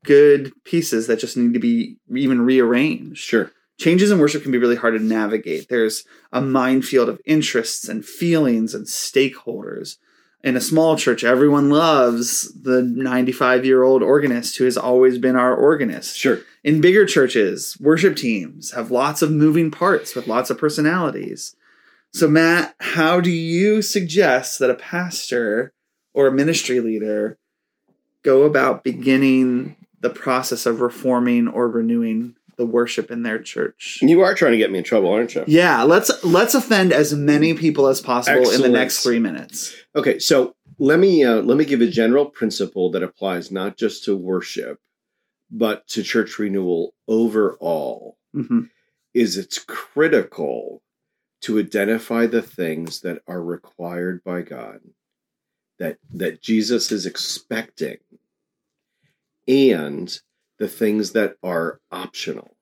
good 0.05 0.53
pieces 0.65 1.07
that 1.07 1.19
just 1.19 1.37
need 1.37 1.55
to 1.55 1.61
be 1.61 1.97
even 2.15 2.43
rearranged. 2.43 3.19
Sure. 3.19 3.53
Changes 3.81 4.11
in 4.11 4.19
worship 4.19 4.43
can 4.43 4.53
be 4.53 4.59
really 4.59 4.77
hard 4.77 4.93
to 4.93 5.03
navigate. 5.03 5.71
There's 5.71 6.05
a 6.35 6.43
minefield 6.43 7.09
of 7.09 7.19
interests 7.25 7.89
and 7.89 8.05
feelings 8.05 8.75
and 8.75 8.85
stakeholders. 8.85 9.97
In 10.45 10.55
a 10.55 10.61
small 10.61 10.99
church, 10.99 11.25
everyone 11.25 11.71
loves 11.71 12.53
the 12.53 12.83
95 12.83 13.65
year 13.65 13.83
old 13.83 14.03
organist 14.03 14.59
who 14.59 14.65
has 14.67 14.77
always 14.77 15.17
been 15.17 15.35
our 15.35 15.57
organist. 15.57 16.19
Sure. 16.19 16.41
In 16.63 16.83
bigger 16.83 17.07
churches, 17.07 17.79
worship 17.81 18.17
teams 18.17 18.73
have 18.73 18.91
lots 18.91 19.23
of 19.23 19.33
moving 19.33 19.71
parts 19.71 20.15
with 20.15 20.29
lots 20.29 20.51
of 20.51 20.59
personalities. 20.59 21.57
So, 22.13 22.29
Matt, 22.29 22.75
how 22.81 23.19
do 23.19 23.31
you 23.31 23.81
suggest 23.81 24.59
that 24.59 24.69
a 24.69 24.75
pastor 24.75 25.73
or 26.13 26.27
a 26.27 26.33
ministry 26.33 26.81
leader 26.81 27.39
go 28.25 28.43
about 28.43 28.85
beginning 28.85 29.77
the 30.01 30.11
process 30.11 30.67
of 30.67 30.83
reforming 30.83 31.49
or 31.49 31.67
renewing 31.67 32.35
the 32.61 32.67
worship 32.67 33.11
in 33.11 33.23
their 33.23 33.41
church? 33.41 33.99
You 34.03 34.21
are 34.21 34.35
trying 34.35 34.53
to 34.53 34.59
get 34.59 34.71
me 34.71 34.79
in 34.79 34.85
trouble, 34.85 35.11
aren't 35.11 35.35
you? 35.35 35.45
Yeah, 35.47 35.83
let's 35.83 36.23
let's 36.23 36.55
offend 36.55 36.93
as 36.93 37.15
many 37.15 37.55
people 37.55 37.87
as 37.87 38.03
possible 38.03 38.51
in 38.51 38.61
the 38.61 38.69
next 38.69 39.03
three 39.03 39.19
minutes. 39.19 39.75
Okay, 39.97 40.19
so 40.19 40.55
let 40.79 40.99
me 40.99 41.25
uh, 41.25 41.41
let 41.41 41.57
me 41.57 41.65
give 41.65 41.81
a 41.81 41.89
general 41.89 42.27
principle 42.27 42.91
that 42.91 43.03
applies 43.03 43.51
not 43.51 43.79
just 43.79 44.05
to 44.05 44.15
worship, 44.15 44.79
but 45.51 45.89
to 45.89 46.03
church 46.03 46.39
renewal 46.39 46.95
overall. 47.09 48.19
hmm 48.35 48.65
Is 49.15 49.39
it's 49.39 49.59
critical 49.59 50.83
to 51.41 51.59
identify 51.59 52.27
the 52.27 52.43
things 52.43 53.01
that 53.01 53.23
are 53.27 53.43
required 53.43 54.23
by 54.23 54.43
God, 54.43 54.81
that 55.79 55.97
that 56.13 56.43
Jesus 56.43 56.93
is 56.93 57.07
expecting, 57.07 57.97
and 59.49 60.21
the 60.61 60.69
things 60.69 61.13
that 61.13 61.37
are 61.43 61.81
optional. 61.91 62.55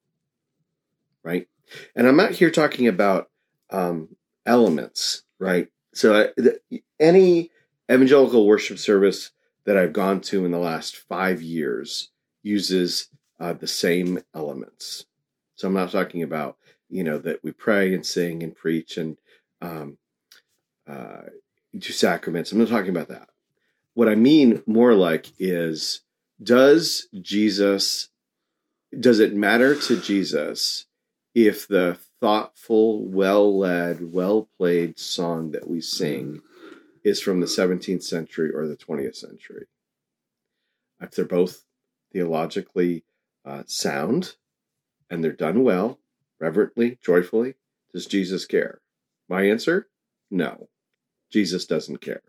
Right, 1.23 1.47
and 1.95 2.07
I'm 2.07 2.15
not 2.15 2.31
here 2.31 2.49
talking 2.49 2.87
about 2.87 3.29
um, 3.69 4.15
elements, 4.45 5.23
right? 5.37 5.67
So 5.93 6.31
the, 6.37 6.59
any 6.99 7.51
evangelical 7.91 8.47
worship 8.47 8.79
service 8.79 9.31
that 9.65 9.77
I've 9.77 9.93
gone 9.93 10.21
to 10.21 10.45
in 10.45 10.51
the 10.51 10.57
last 10.57 10.95
five 10.95 11.41
years 11.41 12.09
uses 12.41 13.09
uh, 13.39 13.53
the 13.53 13.67
same 13.67 14.19
elements. 14.33 15.05
So 15.55 15.67
I'm 15.67 15.73
not 15.73 15.91
talking 15.91 16.23
about 16.23 16.57
you 16.89 17.03
know 17.03 17.17
that 17.19 17.43
we 17.43 17.51
pray 17.51 17.93
and 17.93 18.05
sing 18.05 18.43
and 18.43 18.55
preach 18.55 18.97
and 18.97 19.17
um, 19.61 19.97
uh, 20.87 21.23
do 21.77 21.91
sacraments. 21.91 22.51
I'm 22.51 22.59
not 22.59 22.69
talking 22.69 22.89
about 22.89 23.09
that. 23.09 23.29
What 23.93 24.07
I 24.07 24.15
mean 24.15 24.63
more 24.65 24.93
like 24.93 25.27
is 25.37 26.01
does 26.41 27.07
Jesus 27.21 28.09
does 28.99 29.19
it 29.19 29.35
matter 29.35 29.75
to 29.75 30.01
Jesus 30.01 30.85
if 31.35 31.67
the 31.67 31.97
thoughtful, 32.19 33.05
well 33.05 33.57
led, 33.57 34.11
well 34.11 34.49
played 34.57 34.97
song 34.97 35.51
that 35.51 35.69
we 35.69 35.79
sing 35.79 36.41
is 37.03 37.21
from 37.21 37.39
the 37.39 37.45
17th 37.45 38.03
century 38.03 38.51
or 38.51 38.67
the 38.67 38.75
20th 38.75 39.15
century? 39.15 39.67
if 41.01 41.11
they're 41.11 41.25
both 41.25 41.63
theologically 42.11 43.03
uh, 43.45 43.63
sound 43.65 44.35
and 45.09 45.23
they're 45.23 45.31
done 45.31 45.63
well, 45.63 45.99
reverently, 46.39 46.99
joyfully, 47.01 47.55
does 47.93 48.05
Jesus 48.05 48.45
care? 48.45 48.81
My 49.29 49.43
answer 49.43 49.87
no. 50.31 50.69
Jesus 51.31 51.65
doesn't 51.65 52.01
care. 52.01 52.21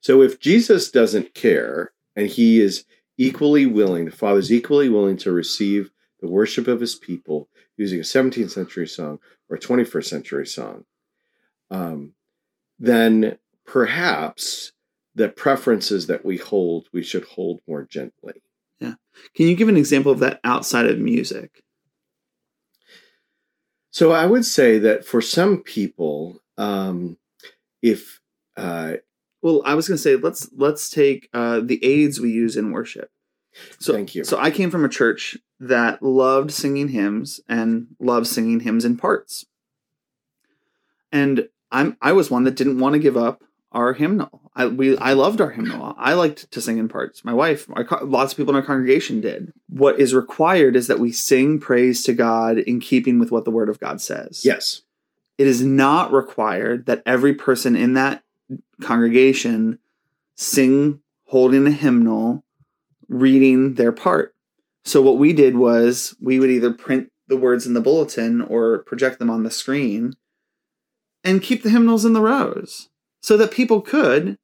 So 0.00 0.22
if 0.22 0.38
Jesus 0.38 0.90
doesn't 0.90 1.34
care 1.34 1.92
and 2.16 2.28
he 2.28 2.60
is 2.60 2.84
equally 3.18 3.66
willing, 3.66 4.04
the 4.04 4.10
Father's 4.10 4.52
equally 4.52 4.88
willing 4.88 5.16
to 5.18 5.32
receive 5.32 5.90
the 6.20 6.28
worship 6.28 6.68
of 6.68 6.80
his 6.80 6.94
people 6.94 7.48
using 7.76 7.98
a 7.98 8.02
17th 8.02 8.50
century 8.50 8.86
song 8.86 9.18
or 9.48 9.56
a 9.56 9.60
21st 9.60 10.04
century 10.04 10.46
song, 10.46 10.84
um, 11.70 12.14
then 12.78 13.38
perhaps 13.66 14.72
the 15.14 15.28
preferences 15.28 16.06
that 16.06 16.24
we 16.24 16.36
hold, 16.36 16.88
we 16.92 17.02
should 17.02 17.24
hold 17.24 17.60
more 17.68 17.84
gently. 17.84 18.42
Yeah. 18.80 18.94
Can 19.34 19.46
you 19.48 19.54
give 19.54 19.68
an 19.68 19.76
example 19.76 20.12
of 20.12 20.18
that 20.20 20.40
outside 20.44 20.86
of 20.86 20.98
music? 20.98 21.62
So 23.90 24.10
I 24.10 24.26
would 24.26 24.44
say 24.44 24.78
that 24.80 25.04
for 25.04 25.20
some 25.20 25.62
people, 25.62 26.42
um, 26.58 27.16
if 27.80 28.20
uh, 28.56 28.94
well, 29.44 29.60
I 29.66 29.74
was 29.74 29.86
going 29.86 29.98
to 29.98 30.02
say 30.02 30.16
let's 30.16 30.48
let's 30.56 30.88
take 30.88 31.28
uh, 31.34 31.60
the 31.62 31.78
aids 31.84 32.18
we 32.18 32.30
use 32.30 32.56
in 32.56 32.72
worship. 32.72 33.10
So, 33.78 33.92
Thank 33.92 34.14
you. 34.14 34.24
So 34.24 34.38
I 34.38 34.50
came 34.50 34.70
from 34.70 34.86
a 34.86 34.88
church 34.88 35.36
that 35.60 36.02
loved 36.02 36.50
singing 36.50 36.88
hymns 36.88 37.40
and 37.46 37.88
loved 38.00 38.26
singing 38.26 38.60
hymns 38.60 38.86
in 38.86 38.96
parts, 38.96 39.44
and 41.12 41.46
I'm 41.70 41.98
I 42.00 42.12
was 42.12 42.30
one 42.30 42.44
that 42.44 42.56
didn't 42.56 42.78
want 42.78 42.94
to 42.94 42.98
give 42.98 43.18
up 43.18 43.44
our 43.70 43.92
hymnal. 43.92 44.50
I 44.56 44.66
we 44.66 44.96
I 44.96 45.12
loved 45.12 45.42
our 45.42 45.50
hymnal. 45.50 45.94
I 45.98 46.14
liked 46.14 46.50
to 46.50 46.62
sing 46.62 46.78
in 46.78 46.88
parts. 46.88 47.22
My 47.22 47.34
wife, 47.34 47.68
our, 47.74 47.86
lots 48.02 48.32
of 48.32 48.38
people 48.38 48.54
in 48.54 48.56
our 48.56 48.66
congregation 48.66 49.20
did. 49.20 49.52
What 49.68 50.00
is 50.00 50.14
required 50.14 50.74
is 50.74 50.86
that 50.86 51.00
we 51.00 51.12
sing 51.12 51.60
praise 51.60 52.02
to 52.04 52.14
God 52.14 52.56
in 52.56 52.80
keeping 52.80 53.18
with 53.18 53.30
what 53.30 53.44
the 53.44 53.50
Word 53.50 53.68
of 53.68 53.78
God 53.78 54.00
says. 54.00 54.42
Yes. 54.42 54.80
It 55.36 55.46
is 55.46 55.62
not 55.62 56.12
required 56.12 56.86
that 56.86 57.02
every 57.04 57.34
person 57.34 57.76
in 57.76 57.92
that 57.94 58.23
congregation 58.80 59.78
sing 60.36 61.00
holding 61.26 61.66
a 61.66 61.70
hymnal, 61.70 62.44
reading 63.08 63.74
their 63.74 63.92
part. 63.92 64.34
So 64.84 65.00
what 65.00 65.18
we 65.18 65.32
did 65.32 65.56
was 65.56 66.14
we 66.20 66.38
would 66.38 66.50
either 66.50 66.72
print 66.72 67.10
the 67.28 67.36
words 67.36 67.66
in 67.66 67.74
the 67.74 67.80
bulletin 67.80 68.42
or 68.42 68.80
project 68.80 69.18
them 69.18 69.30
on 69.30 69.42
the 69.42 69.50
screen 69.50 70.14
and 71.22 71.42
keep 71.42 71.62
the 71.62 71.70
hymnals 71.70 72.04
in 72.04 72.12
the 72.12 72.20
rows 72.20 72.90
so 73.22 73.36
that 73.36 73.50
people 73.50 73.80
could 73.80 74.36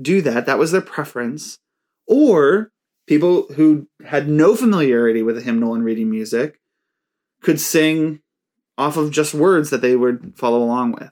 do 0.00 0.20
that. 0.22 0.46
That 0.46 0.58
was 0.58 0.72
their 0.72 0.82
preference. 0.82 1.58
Or 2.06 2.70
people 3.06 3.46
who 3.54 3.88
had 4.04 4.28
no 4.28 4.54
familiarity 4.54 5.22
with 5.22 5.38
a 5.38 5.42
hymnal 5.42 5.74
and 5.74 5.84
reading 5.84 6.10
music 6.10 6.60
could 7.40 7.60
sing 7.60 8.20
off 8.76 8.96
of 8.96 9.10
just 9.10 9.32
words 9.32 9.70
that 9.70 9.80
they 9.80 9.96
would 9.96 10.34
follow 10.36 10.62
along 10.62 10.92
with. 10.92 11.10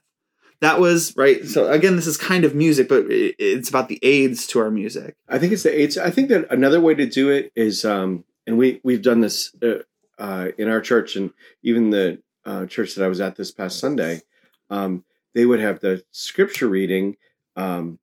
That 0.65 0.79
was 0.79 1.15
right. 1.15 1.45
So 1.45 1.71
again, 1.71 1.95
this 1.95 2.07
is 2.07 2.17
kind 2.17 2.43
of 2.43 2.55
music, 2.55 2.89
but 2.89 3.05
it's 3.07 3.69
about 3.69 3.87
the 3.87 3.99
aids 4.01 4.47
to 4.47 4.59
our 4.59 4.71
music. 4.71 5.15
I 5.29 5.37
think 5.37 5.53
it's 5.53 5.61
the 5.61 5.79
aids. 5.79 5.95
I 5.95 6.09
think 6.09 6.29
that 6.29 6.51
another 6.51 6.81
way 6.81 6.95
to 6.95 7.05
do 7.05 7.29
it 7.29 7.51
is, 7.55 7.85
um, 7.85 8.23
and 8.47 8.57
we 8.57 8.81
we've 8.83 9.03
done 9.03 9.21
this 9.21 9.55
uh, 9.61 9.83
uh, 10.17 10.47
in 10.57 10.67
our 10.67 10.81
church, 10.81 11.15
and 11.15 11.31
even 11.61 11.91
the 11.91 12.19
uh, 12.47 12.65
church 12.65 12.95
that 12.95 13.05
I 13.05 13.07
was 13.07 13.21
at 13.21 13.35
this 13.35 13.51
past 13.51 13.77
Sunday. 13.77 14.23
Um, 14.71 15.03
they 15.35 15.45
would 15.45 15.59
have 15.59 15.81
the 15.81 16.03
scripture 16.09 16.67
reading. 16.67 17.17
Um, 17.55 17.99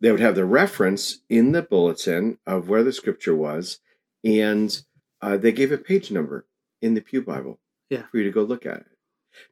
they 0.00 0.10
would 0.10 0.20
have 0.20 0.34
the 0.34 0.46
reference 0.46 1.18
in 1.28 1.52
the 1.52 1.60
bulletin 1.60 2.38
of 2.46 2.70
where 2.70 2.82
the 2.82 2.94
scripture 2.94 3.36
was, 3.36 3.80
and 4.24 4.82
uh, 5.20 5.36
they 5.36 5.52
gave 5.52 5.72
a 5.72 5.76
page 5.76 6.10
number 6.10 6.46
in 6.80 6.94
the 6.94 7.02
Pew 7.02 7.20
Bible 7.20 7.58
yeah. 7.90 8.04
for 8.10 8.16
you 8.16 8.24
to 8.24 8.30
go 8.30 8.40
look 8.40 8.64
at 8.64 8.78
it. 8.78 8.96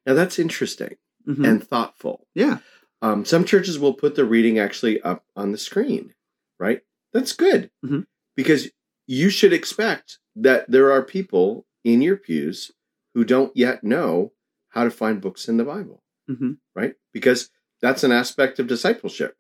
Now 0.07 0.15
that's 0.15 0.39
interesting 0.39 0.97
mm-hmm. 1.27 1.45
and 1.45 1.67
thoughtful. 1.67 2.27
Yeah. 2.35 2.59
Um, 3.03 3.25
some 3.25 3.45
churches 3.45 3.79
will 3.79 3.95
put 3.95 4.15
the 4.15 4.25
reading 4.25 4.59
actually 4.59 5.01
up 5.03 5.25
on 5.35 5.53
the 5.53 5.59
screen, 5.59 6.15
right? 6.59 6.83
That's 7.13 7.33
good 7.33 7.71
mm-hmm. 7.85 8.01
because 8.37 8.71
you 9.07 9.31
should 9.31 9.53
expect 9.53 10.19
that 10.37 10.71
there 10.71 10.93
are 10.93 11.03
people 11.03 11.67
in 11.83 12.03
your 12.03 12.17
pews 12.17 12.71
who 13.15 13.25
don't 13.25 13.57
yet 13.57 13.83
know 13.83 14.33
how 14.69 14.85
to 14.85 14.91
find 14.91 15.21
books 15.21 15.49
in 15.49 15.57
the 15.57 15.65
Bible 15.65 16.03
mm-hmm. 16.31 16.53
right? 16.75 16.95
Because 17.13 17.51
that's 17.83 18.05
an 18.05 18.13
aspect 18.13 18.59
of 18.59 18.67
discipleship 18.67 19.37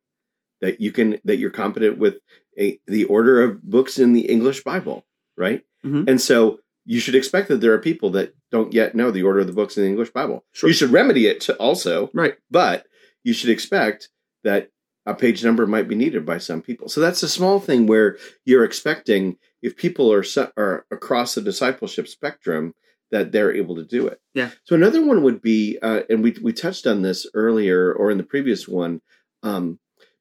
that 0.61 0.81
you 0.81 0.93
can 0.93 1.19
that 1.25 1.37
you're 1.37 1.51
competent 1.51 1.99
with 1.99 2.16
a, 2.59 2.79
the 2.87 3.05
order 3.05 3.43
of 3.43 3.62
books 3.62 3.99
in 3.99 4.12
the 4.12 4.29
English 4.29 4.62
Bible, 4.62 5.05
right? 5.37 5.62
Mm-hmm. 5.85 6.09
And 6.09 6.21
so 6.21 6.59
you 6.85 7.01
should 7.01 7.14
expect 7.14 7.49
that 7.49 7.61
there 7.61 7.73
are 7.73 7.79
people 7.79 8.11
that 8.11 8.35
don't 8.51 8.73
yet 8.73 8.95
know 8.95 9.11
the 9.11 9.23
order 9.23 9.40
of 9.40 9.47
the 9.47 9.53
books 9.53 9.77
in 9.77 9.83
the 9.83 9.88
English 9.88 10.11
Bible. 10.11 10.45
Sure. 10.53 10.69
You 10.69 10.75
should 10.75 10.90
remedy 10.90 11.27
it 11.27 11.49
also, 11.59 12.11
right? 12.14 12.35
But 12.51 12.87
you 13.23 13.33
should 13.33 13.51
expect 13.51 14.09
that 14.45 14.71
a 15.07 15.14
page 15.14 15.45
number 15.45 15.66
might 15.66 15.88
be 15.88 15.95
needed 15.95 16.25
by 16.27 16.38
some 16.38 16.62
people. 16.62 16.88
So 16.88 17.01
that's 17.01 17.23
a 17.23 17.29
small 17.29 17.61
thing 17.61 17.87
where 17.87 18.19
you're 18.45 18.64
expecting 18.64 19.37
if 19.62 19.77
people 19.77 20.12
are 20.12 20.25
are 20.57 20.87
across 20.90 21.35
the 21.35 21.43
discipleship 21.43 22.09
spectrum 22.09 22.75
that 23.11 23.33
they're 23.33 23.55
able 23.55 23.75
to 23.77 23.85
do 23.85 24.07
it. 24.07 24.21
Yeah. 24.35 24.51
So 24.64 24.75
another 24.75 25.05
one 25.05 25.23
would 25.23 25.43
be, 25.43 25.79
uh, 25.83 26.03
and 26.09 26.23
we 26.23 26.37
we 26.43 26.53
touched 26.53 26.87
on 26.87 27.03
this 27.03 27.27
earlier 27.35 27.93
or 27.93 28.11
in 28.11 28.19
the 28.19 28.25
previous 28.25 28.69
one, 28.69 29.01
um, 29.43 29.79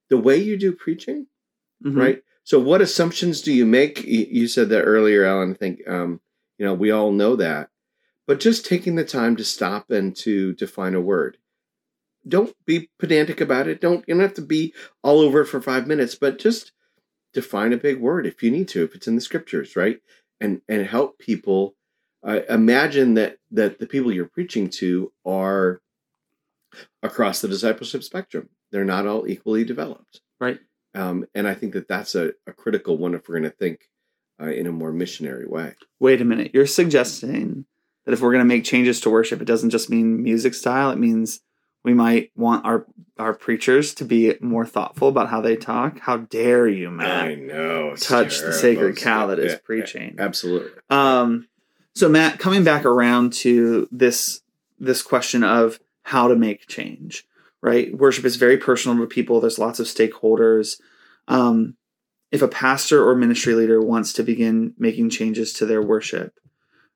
the 0.10 0.18
way 0.18 0.38
you 0.38 0.58
do 0.58 0.72
preaching, 0.72 1.28
mm-hmm. 1.86 1.98
right? 1.98 2.22
So 2.44 2.60
what 2.60 2.82
assumptions 2.82 3.42
do 3.42 3.54
you 3.54 3.66
make? 3.66 4.04
You 4.04 4.48
said 4.48 4.70
that 4.70 4.84
earlier, 4.84 5.24
Alan. 5.24 5.52
I 5.52 5.54
think 5.54 5.88
um, 5.88 6.20
you 6.60 6.66
know 6.66 6.76
we 6.76 6.92
all 6.92 7.12
know 7.12 7.36
that, 7.38 7.70
but 8.28 8.40
just 8.40 8.66
taking 8.66 8.96
the 8.96 9.06
time 9.06 9.36
to 9.38 9.44
stop 9.44 9.90
and 9.90 10.16
to 10.18 10.54
define 10.54 10.94
a 10.94 11.02
word. 11.02 11.38
Don't 12.28 12.54
be 12.66 12.90
pedantic 13.00 13.42
about 13.42 13.68
it. 13.68 13.82
Don't 13.82 14.04
you 14.08 14.14
don't 14.14 14.22
have 14.22 14.36
to 14.36 14.42
be 14.42 14.74
all 15.02 15.22
over 15.22 15.42
it 15.42 15.48
for 15.48 15.62
five 15.62 15.88
minutes, 15.88 16.14
but 16.14 16.38
just 16.38 16.74
define 17.34 17.74
a 17.74 17.78
big 17.78 18.00
word 18.00 18.28
if 18.28 18.44
you 18.44 18.52
need 18.52 18.68
to, 18.68 18.84
if 18.84 18.94
it's 18.94 19.08
in 19.08 19.16
the 19.16 19.22
scriptures, 19.22 19.76
right? 19.76 20.00
And 20.40 20.62
and 20.68 20.86
help 20.86 21.18
people 21.18 21.76
uh, 22.24 22.42
imagine 22.50 23.14
that 23.16 23.38
that 23.52 23.80
the 23.80 23.88
people 23.88 24.12
you're 24.12 24.26
preaching 24.26 24.70
to 24.70 25.12
are 25.26 25.82
across 27.02 27.42
the 27.42 27.48
discipleship 27.48 28.04
spectrum. 28.04 28.50
They're 28.72 28.86
not 28.86 29.08
all 29.08 29.28
equally 29.28 29.64
developed, 29.64 30.22
right? 30.40 30.60
Um, 30.94 31.26
and 31.34 31.48
I 31.48 31.54
think 31.54 31.74
that 31.74 31.88
that's 31.88 32.16
a, 32.16 32.34
a 32.46 32.54
critical 32.54 32.98
one 32.98 33.14
if 33.14 33.28
we're 33.28 33.40
going 33.40 33.50
to 33.50 33.58
think 33.58 33.90
uh, 34.42 34.48
in 34.48 34.68
a 34.68 34.72
more 34.72 34.92
missionary 34.92 35.46
way. 35.46 35.74
Wait 36.00 36.22
a 36.22 36.26
minute, 36.26 36.52
you're 36.54 36.66
suggesting 36.66 37.66
that 38.06 38.14
if 38.14 38.22
we're 38.22 38.32
going 38.32 38.44
to 38.44 38.46
make 38.46 38.64
changes 38.64 39.02
to 39.02 39.10
worship, 39.10 39.42
it 39.42 39.46
doesn't 39.46 39.70
just 39.70 39.90
mean 39.90 40.24
music 40.24 40.54
style; 40.54 40.92
it 40.92 40.98
means 40.98 41.42
we 41.84 41.94
might 41.94 42.32
want 42.36 42.66
our 42.66 42.86
our 43.18 43.34
preachers 43.34 43.94
to 43.96 44.06
be 44.06 44.36
more 44.42 44.66
thoughtful 44.66 45.10
about 45.10 45.30
how 45.30 45.42
they 45.42 45.56
talk. 45.56 46.00
How 46.00 46.18
dare 46.18 46.68
you, 46.68 46.90
Matt? 46.90 47.26
I 47.26 47.36
know. 47.36 47.96
Touch 47.96 48.40
the 48.40 48.54
sacred 48.54 48.98
cow 48.98 49.28
that 49.28 49.40
is 49.40 49.54
yeah, 49.54 49.60
preaching. 49.64 50.16
Absolutely. 50.18 50.72
Um, 50.90 51.48
so 51.96 52.08
Matt, 52.08 52.40
coming 52.40 52.64
back 52.64 52.86
around 52.86 53.34
to 53.34 53.88
this 53.92 54.42
this 54.80 55.02
question 55.02 55.44
of 55.44 55.80
how 56.04 56.28
to 56.28 56.36
make 56.36 56.68
change, 56.68 57.26
right? 57.62 57.96
Worship 57.96 58.26
is 58.26 58.38
very 58.38 58.58
personal 58.58 58.98
to 58.98 59.06
people. 59.06 59.42
There's 59.42 59.60
lots 59.60 59.80
of 59.80 59.86
stakeholders. 59.86 60.80
Um, 61.28 61.76
if 62.32 62.42
a 62.42 62.48
pastor 62.48 63.08
or 63.08 63.16
ministry 63.16 63.56
leader 63.56 63.82
wants 63.82 64.14
to 64.14 64.24
begin 64.24 64.74
making 64.78 65.10
changes 65.10 65.54
to 65.54 65.66
their 65.66 65.82
worship, 65.82 66.34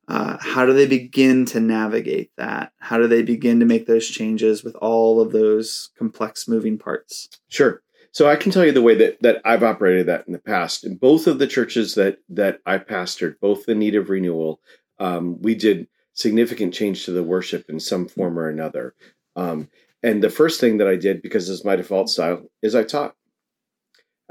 uh, 0.07 0.37
how 0.39 0.65
do 0.65 0.73
they 0.73 0.85
begin 0.85 1.45
to 1.45 1.59
navigate 1.59 2.31
that? 2.37 2.73
How 2.77 2.97
do 2.97 3.07
they 3.07 3.23
begin 3.23 3.59
to 3.59 3.65
make 3.65 3.87
those 3.87 4.07
changes 4.07 4.63
with 4.63 4.75
all 4.75 5.21
of 5.21 5.31
those 5.31 5.91
complex 5.97 6.47
moving 6.47 6.77
parts? 6.77 7.29
Sure. 7.47 7.81
So 8.11 8.27
I 8.27 8.35
can 8.35 8.51
tell 8.51 8.63
you 8.63 8.71
the 8.71 8.81
way 8.81 8.95
that, 8.95 9.21
that 9.21 9.41
I've 9.43 9.63
operated 9.63 10.05
that 10.05 10.27
in 10.27 10.33
the 10.33 10.39
past. 10.39 10.83
In 10.83 10.97
both 10.97 11.25
of 11.25 11.39
the 11.39 11.47
churches 11.47 11.95
that 11.95 12.19
that 12.29 12.59
I 12.65 12.77
pastored, 12.77 13.39
both 13.39 13.65
the 13.65 13.73
need 13.73 13.95
of 13.95 14.09
renewal, 14.09 14.59
um, 14.99 15.41
we 15.41 15.55
did 15.55 15.87
significant 16.13 16.75
change 16.75 17.05
to 17.05 17.11
the 17.11 17.23
worship 17.23 17.65
in 17.69 17.79
some 17.79 18.07
form 18.07 18.37
or 18.37 18.49
another. 18.49 18.93
Um, 19.35 19.69
and 20.03 20.21
the 20.21 20.29
first 20.29 20.59
thing 20.59 20.77
that 20.77 20.87
I 20.87 20.95
did, 20.95 21.23
because 21.23 21.49
it's 21.49 21.65
my 21.65 21.75
default 21.75 22.09
style, 22.09 22.43
is 22.61 22.75
I 22.75 22.83
taught. 22.83 23.15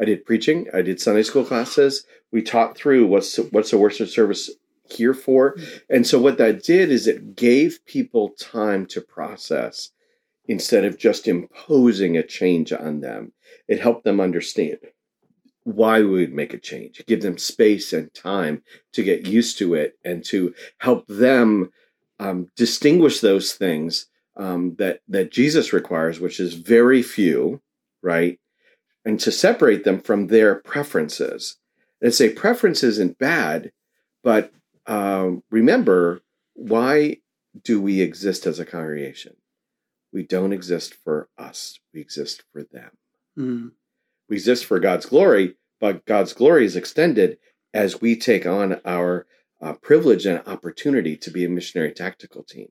I 0.00 0.05
did 0.05 0.24
preaching. 0.24 0.68
I 0.72 0.83
did 0.83 1.00
Sunday 1.00 1.22
school 1.22 1.44
classes. 1.44 2.05
We 2.31 2.42
taught 2.42 2.76
through 2.76 3.07
what's 3.07 3.37
what's 3.37 3.70
the 3.70 3.78
worship 3.78 4.09
service 4.09 4.50
here 4.88 5.14
for, 5.14 5.57
and 5.88 6.07
so 6.07 6.20
what 6.20 6.38
that 6.38 6.62
did 6.62 6.90
is 6.90 7.07
it 7.07 7.37
gave 7.37 7.85
people 7.87 8.31
time 8.31 8.87
to 8.87 9.00
process 9.00 9.90
instead 10.46 10.85
of 10.85 10.98
just 10.98 11.28
imposing 11.28 12.16
a 12.16 12.22
change 12.22 12.72
on 12.72 13.00
them. 13.00 13.33
It 13.68 13.81
helped 13.81 14.05
them 14.05 14.20
understand 14.20 14.78
why 15.64 16.00
we 16.00 16.07
would 16.07 16.33
make 16.33 16.52
a 16.52 16.59
change, 16.59 17.02
give 17.07 17.22
them 17.22 17.38
space 17.38 17.92
and 17.92 18.12
time 18.12 18.62
to 18.92 19.02
get 19.02 19.26
used 19.26 19.59
to 19.59 19.74
it 19.74 19.96
and 20.05 20.24
to 20.24 20.55
help 20.78 21.07
them 21.07 21.70
um, 22.18 22.48
distinguish 22.57 23.20
those 23.20 23.52
things 23.52 24.07
um, 24.37 24.74
that 24.78 25.00
that 25.09 25.31
Jesus 25.31 25.72
requires, 25.72 26.18
which 26.18 26.40
is 26.40 26.55
very 26.55 27.02
few, 27.02 27.61
right? 28.02 28.38
And 29.05 29.19
to 29.21 29.33
separate 29.33 29.85
them 29.85 30.01
from 30.01 30.29
their 30.29 30.55
preferences. 30.55 31.57
And 32.01 32.15
say 32.15 32.29
preference 32.29 32.83
isn't 32.83 33.19
bad, 33.19 33.73
but 34.23 34.53
um, 34.87 35.43
remember 35.51 36.21
why 36.55 37.19
do 37.62 37.81
we 37.81 38.01
exist 38.01 38.47
as 38.47 38.59
a 38.59 38.65
congregation? 38.65 39.37
We 40.12 40.23
don't 40.23 40.53
exist 40.53 40.95
for 40.95 41.29
us, 41.38 41.79
we 41.93 42.01
exist 42.01 42.45
for 42.53 42.62
them. 42.62 42.91
Mm. 43.38 43.71
We 44.29 44.37
exist 44.37 44.65
for 44.65 44.79
God's 44.79 45.07
glory, 45.07 45.57
but 45.81 46.05
God's 46.05 46.33
glory 46.33 46.65
is 46.65 46.77
extended 46.77 47.38
as 47.75 48.01
we 48.01 48.17
take 48.17 48.47
on 48.47 48.81
our 48.85 49.27
uh, 49.61 49.75
privilege 49.75 50.27
and 50.27 50.43
opportunity 50.47 51.17
to 51.17 51.31
be 51.31 51.45
a 51.45 51.49
missionary 51.49 51.93
tactical 51.93 52.43
team. 52.43 52.69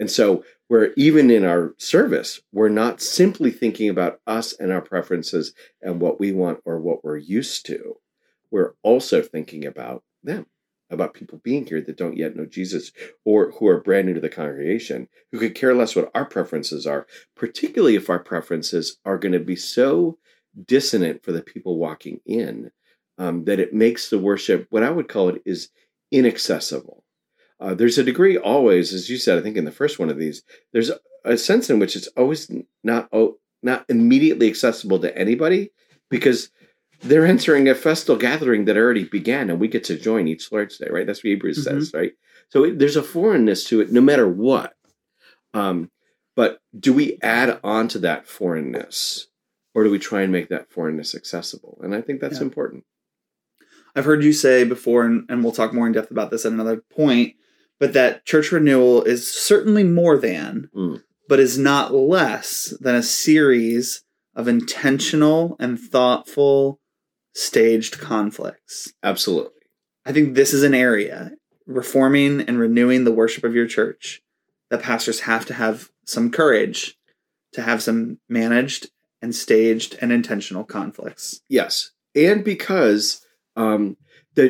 And 0.00 0.10
so, 0.10 0.44
we're 0.68 0.92
even 0.96 1.30
in 1.30 1.44
our 1.44 1.74
service, 1.78 2.40
we're 2.52 2.68
not 2.68 3.00
simply 3.00 3.50
thinking 3.50 3.88
about 3.88 4.20
us 4.26 4.52
and 4.54 4.72
our 4.72 4.80
preferences 4.80 5.52
and 5.82 6.00
what 6.00 6.18
we 6.18 6.32
want 6.32 6.60
or 6.64 6.80
what 6.80 7.04
we're 7.04 7.18
used 7.18 7.66
to. 7.66 7.96
We're 8.50 8.74
also 8.82 9.20
thinking 9.20 9.66
about 9.66 10.02
them, 10.22 10.46
about 10.90 11.14
people 11.14 11.40
being 11.44 11.66
here 11.66 11.82
that 11.82 11.96
don't 11.96 12.16
yet 12.16 12.34
know 12.34 12.46
Jesus 12.46 12.92
or 13.24 13.50
who 13.52 13.66
are 13.68 13.80
brand 13.80 14.06
new 14.06 14.14
to 14.14 14.20
the 14.20 14.28
congregation, 14.28 15.08
who 15.32 15.38
could 15.38 15.54
care 15.54 15.74
less 15.74 15.94
what 15.94 16.10
our 16.14 16.24
preferences 16.24 16.86
are, 16.86 17.06
particularly 17.36 17.94
if 17.94 18.08
our 18.08 18.18
preferences 18.18 18.98
are 19.04 19.18
going 19.18 19.32
to 19.32 19.40
be 19.40 19.56
so 19.56 20.18
dissonant 20.66 21.22
for 21.22 21.32
the 21.32 21.42
people 21.42 21.78
walking 21.78 22.20
in 22.24 22.70
um, 23.18 23.44
that 23.44 23.60
it 23.60 23.74
makes 23.74 24.08
the 24.08 24.18
worship, 24.18 24.66
what 24.70 24.82
I 24.82 24.90
would 24.90 25.08
call 25.08 25.28
it, 25.28 25.42
is 25.44 25.68
inaccessible. 26.10 27.03
Uh, 27.64 27.72
there's 27.72 27.96
a 27.96 28.04
degree 28.04 28.36
always, 28.36 28.92
as 28.92 29.08
you 29.08 29.16
said, 29.16 29.38
I 29.38 29.40
think 29.40 29.56
in 29.56 29.64
the 29.64 29.72
first 29.72 29.98
one 29.98 30.10
of 30.10 30.18
these, 30.18 30.42
there's 30.74 30.90
a 31.24 31.38
sense 31.38 31.70
in 31.70 31.78
which 31.78 31.96
it's 31.96 32.08
always 32.08 32.50
not 32.82 33.08
oh, 33.10 33.38
not 33.62 33.86
immediately 33.88 34.48
accessible 34.48 34.98
to 34.98 35.16
anybody 35.16 35.70
because 36.10 36.50
they're 37.00 37.24
entering 37.24 37.66
a 37.66 37.74
festal 37.74 38.16
gathering 38.16 38.66
that 38.66 38.76
already 38.76 39.04
began 39.04 39.48
and 39.48 39.58
we 39.58 39.68
get 39.68 39.82
to 39.84 39.98
join 39.98 40.28
each 40.28 40.52
Lord's 40.52 40.76
Day, 40.76 40.88
right? 40.90 41.06
That's 41.06 41.20
what 41.20 41.30
Hebrews 41.30 41.64
mm-hmm. 41.64 41.78
says, 41.78 41.92
right? 41.94 42.12
So 42.50 42.64
it, 42.64 42.78
there's 42.78 42.96
a 42.96 43.02
foreignness 43.02 43.64
to 43.68 43.80
it 43.80 43.90
no 43.90 44.02
matter 44.02 44.28
what. 44.28 44.74
Um, 45.54 45.90
but 46.36 46.58
do 46.78 46.92
we 46.92 47.18
add 47.22 47.60
on 47.64 47.88
to 47.88 47.98
that 48.00 48.26
foreignness 48.26 49.28
or 49.74 49.84
do 49.84 49.90
we 49.90 49.98
try 49.98 50.20
and 50.20 50.32
make 50.32 50.50
that 50.50 50.70
foreignness 50.70 51.14
accessible? 51.14 51.80
And 51.82 51.94
I 51.94 52.02
think 52.02 52.20
that's 52.20 52.40
yeah. 52.40 52.44
important. 52.44 52.84
I've 53.96 54.04
heard 54.04 54.22
you 54.22 54.34
say 54.34 54.64
before, 54.64 55.06
and, 55.06 55.24
and 55.30 55.42
we'll 55.42 55.52
talk 55.52 55.72
more 55.72 55.86
in 55.86 55.94
depth 55.94 56.10
about 56.10 56.30
this 56.30 56.44
at 56.44 56.52
another 56.52 56.82
point, 56.94 57.36
but 57.80 57.92
that 57.92 58.24
church 58.24 58.52
renewal 58.52 59.02
is 59.02 59.30
certainly 59.30 59.84
more 59.84 60.16
than, 60.16 60.70
mm. 60.74 61.02
but 61.28 61.40
is 61.40 61.58
not 61.58 61.92
less 61.94 62.74
than 62.80 62.94
a 62.94 63.02
series 63.02 64.04
of 64.34 64.48
intentional 64.48 65.56
and 65.58 65.78
thoughtful 65.78 66.80
staged 67.34 67.98
conflicts. 67.98 68.92
Absolutely. 69.02 69.50
I 70.06 70.12
think 70.12 70.34
this 70.34 70.52
is 70.52 70.62
an 70.62 70.74
area, 70.74 71.32
reforming 71.66 72.42
and 72.42 72.58
renewing 72.58 73.04
the 73.04 73.12
worship 73.12 73.44
of 73.44 73.54
your 73.54 73.66
church, 73.66 74.22
that 74.70 74.82
pastors 74.82 75.20
have 75.20 75.46
to 75.46 75.54
have 75.54 75.90
some 76.04 76.30
courage 76.30 76.96
to 77.52 77.62
have 77.62 77.82
some 77.82 78.18
managed 78.28 78.90
and 79.22 79.34
staged 79.34 79.96
and 80.00 80.12
intentional 80.12 80.64
conflicts. 80.64 81.40
Yes. 81.48 81.92
And 82.14 82.44
because 82.44 83.24
um, 83.56 83.96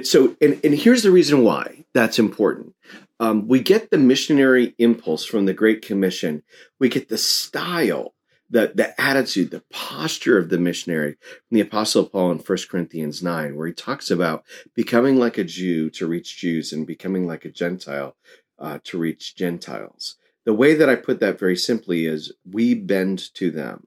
so, 0.02 0.36
and, 0.40 0.60
and 0.64 0.74
here's 0.74 1.02
the 1.02 1.10
reason 1.10 1.44
why 1.44 1.84
that's 1.92 2.18
important. 2.18 2.74
Um, 3.20 3.46
we 3.46 3.60
get 3.60 3.90
the 3.90 3.98
missionary 3.98 4.74
impulse 4.78 5.24
from 5.24 5.46
the 5.46 5.54
Great 5.54 5.82
Commission. 5.82 6.42
We 6.80 6.88
get 6.88 7.08
the 7.08 7.18
style, 7.18 8.14
the, 8.50 8.72
the 8.74 9.00
attitude, 9.00 9.50
the 9.50 9.62
posture 9.70 10.36
of 10.36 10.48
the 10.48 10.58
missionary 10.58 11.16
from 11.48 11.54
the 11.54 11.60
Apostle 11.60 12.06
Paul 12.06 12.32
in 12.32 12.38
1 12.38 12.58
Corinthians 12.68 13.22
9, 13.22 13.56
where 13.56 13.68
he 13.68 13.72
talks 13.72 14.10
about 14.10 14.44
becoming 14.74 15.16
like 15.16 15.38
a 15.38 15.44
Jew 15.44 15.90
to 15.90 16.06
reach 16.06 16.38
Jews 16.38 16.72
and 16.72 16.86
becoming 16.86 17.26
like 17.26 17.44
a 17.44 17.50
Gentile 17.50 18.16
uh, 18.58 18.78
to 18.84 18.98
reach 18.98 19.36
Gentiles. 19.36 20.16
The 20.44 20.54
way 20.54 20.74
that 20.74 20.88
I 20.88 20.96
put 20.96 21.20
that 21.20 21.38
very 21.38 21.56
simply 21.56 22.06
is 22.06 22.32
we 22.50 22.74
bend 22.74 23.32
to 23.34 23.50
them. 23.50 23.86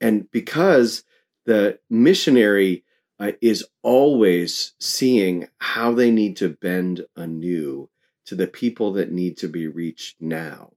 And 0.00 0.30
because 0.30 1.04
the 1.46 1.78
missionary 1.88 2.84
uh, 3.20 3.32
is 3.40 3.64
always 3.82 4.72
seeing 4.80 5.46
how 5.58 5.92
they 5.92 6.10
need 6.10 6.36
to 6.38 6.48
bend 6.48 7.04
anew 7.16 7.88
to 8.24 8.34
the 8.34 8.46
people 8.46 8.92
that 8.94 9.12
need 9.12 9.36
to 9.36 9.48
be 9.48 9.66
reached 9.66 10.20
now. 10.20 10.72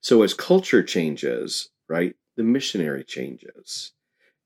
So 0.00 0.22
as 0.22 0.32
culture 0.32 0.82
changes, 0.82 1.70
right, 1.88 2.14
the 2.36 2.44
missionary 2.44 3.02
changes. 3.04 3.92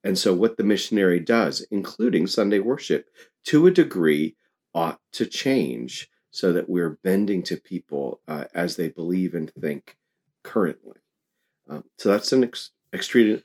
And 0.03 0.17
so 0.17 0.33
what 0.33 0.57
the 0.57 0.65
missionary 0.65 1.21
does, 1.21 1.67
including 1.71 2.27
Sunday 2.27 2.61
worship, 2.61 3.11
to 3.45 3.67
a 3.67 3.71
degree, 3.71 4.37
ought 4.75 5.01
to 5.13 5.27
change 5.27 6.09
so 6.31 6.53
that 6.53 6.69
we're 6.69 6.99
bending 7.03 7.43
to 7.43 7.57
people 7.57 8.21
uh, 8.29 8.45
as 8.55 8.77
they 8.77 8.89
believe 8.89 9.35
and 9.35 9.53
think 9.55 9.97
currently. 10.43 10.99
Um, 11.69 11.85
so 11.99 12.11
that's 12.11 12.33
an 12.33 12.45
ex- 12.45 12.71
extre- 12.93 13.43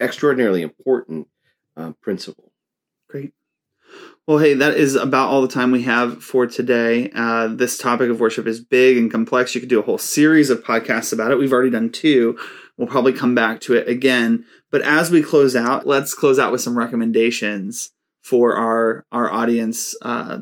extraordinarily 0.00 0.62
important 0.62 1.28
uh, 1.76 1.92
principle. 2.00 2.45
Great. 3.16 3.32
Well, 4.26 4.38
hey, 4.38 4.54
that 4.54 4.74
is 4.74 4.94
about 4.94 5.28
all 5.28 5.40
the 5.40 5.48
time 5.48 5.70
we 5.70 5.84
have 5.84 6.22
for 6.22 6.46
today. 6.46 7.10
Uh, 7.14 7.46
this 7.48 7.78
topic 7.78 8.10
of 8.10 8.20
worship 8.20 8.46
is 8.46 8.60
big 8.60 8.98
and 8.98 9.10
complex. 9.10 9.54
You 9.54 9.60
could 9.60 9.70
do 9.70 9.78
a 9.78 9.84
whole 9.84 9.98
series 9.98 10.50
of 10.50 10.64
podcasts 10.64 11.12
about 11.12 11.30
it. 11.30 11.38
We've 11.38 11.52
already 11.52 11.70
done 11.70 11.90
two. 11.90 12.36
We'll 12.76 12.88
probably 12.88 13.12
come 13.12 13.34
back 13.34 13.60
to 13.62 13.74
it 13.74 13.88
again. 13.88 14.44
But 14.70 14.82
as 14.82 15.10
we 15.10 15.22
close 15.22 15.54
out, 15.56 15.86
let's 15.86 16.12
close 16.12 16.38
out 16.38 16.52
with 16.52 16.60
some 16.60 16.76
recommendations 16.76 17.92
for 18.22 18.56
our 18.56 19.06
our 19.12 19.32
audience, 19.32 19.94
uh, 20.02 20.40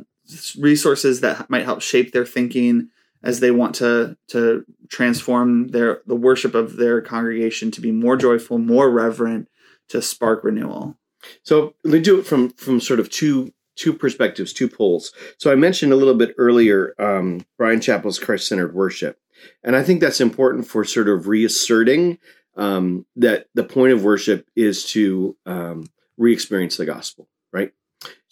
resources 0.59 1.21
that 1.21 1.51
might 1.51 1.65
help 1.65 1.83
shape 1.83 2.13
their 2.13 2.27
thinking 2.27 2.89
as 3.23 3.41
they 3.41 3.51
want 3.51 3.75
to 3.77 4.17
to 4.29 4.65
transform 4.89 5.69
their 5.69 6.01
the 6.07 6.17
worship 6.17 6.55
of 6.55 6.77
their 6.77 7.03
congregation 7.03 7.71
to 7.71 7.83
be 7.83 7.93
more 7.93 8.17
joyful, 8.17 8.59
more 8.59 8.91
reverent, 8.91 9.49
to 9.91 10.01
spark 10.01 10.43
renewal. 10.43 10.97
So 11.43 11.75
let 11.85 11.95
me 11.95 12.01
do 12.01 12.19
it 12.19 12.27
from 12.27 12.51
from 12.51 12.81
sort 12.81 13.01
of 13.01 13.11
two 13.11 13.53
two 13.77 13.93
perspectives, 13.93 14.53
two 14.53 14.69
poles. 14.69 15.13
So 15.39 15.51
I 15.51 15.57
mentioned 15.57 15.93
a 15.93 15.97
little 15.97 16.15
bit 16.15 16.35
earlier 16.39 16.95
um, 16.99 17.45
Bryan 17.59 17.81
Chapell's 17.81 18.19
Christ 18.19 18.49
centered 18.49 18.75
worship, 18.75 19.19
and 19.63 19.77
I 19.77 19.83
think 19.83 20.01
that's 20.01 20.21
important 20.21 20.67
for 20.67 20.85
sort 20.85 21.09
of 21.09 21.29
reasserting 21.29 22.19
um, 22.57 23.07
that 23.17 23.47
the 23.55 23.65
point 23.65 23.93
of 23.93 24.05
worship 24.05 24.49
is 24.55 24.85
to 24.91 25.37
um, 25.47 25.87
re-experience 26.17 26.77
the 26.77 26.87
gospel, 26.87 27.29
right? 27.53 27.73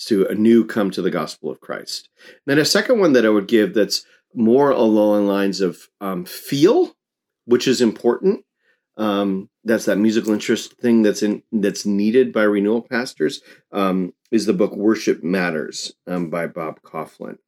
To 0.06 0.26
new 0.34 0.64
come 0.64 0.90
to 0.92 1.02
the 1.02 1.10
gospel 1.10 1.50
of 1.50 1.60
Christ. 1.60 2.08
And 2.24 2.28
then 2.46 2.58
a 2.58 2.64
second 2.64 3.00
one 3.00 3.14
that 3.14 3.26
I 3.26 3.30
would 3.30 3.48
give 3.48 3.74
that's 3.74 4.04
more 4.34 4.70
along 4.70 5.26
lines 5.26 5.60
of 5.60 5.88
um, 6.00 6.24
feel, 6.24 6.96
which 7.44 7.66
is 7.66 7.80
important, 7.80 8.44
um, 8.96 9.48
that's 9.64 9.86
that 9.86 9.96
musical 9.96 10.32
interest 10.32 10.74
thing 10.74 11.02
that's 11.02 11.22
in 11.22 11.42
that's 11.50 11.86
needed 11.86 12.32
by 12.32 12.42
renewal 12.42 12.82
pastors 12.82 13.40
um, 13.72 14.12
is 14.30 14.46
the 14.46 14.52
book 14.52 14.74
Worship 14.76 15.22
Matters 15.22 15.94
um, 16.06 16.30
by 16.30 16.46
Bob 16.46 16.82
Kauflin, 16.82 17.38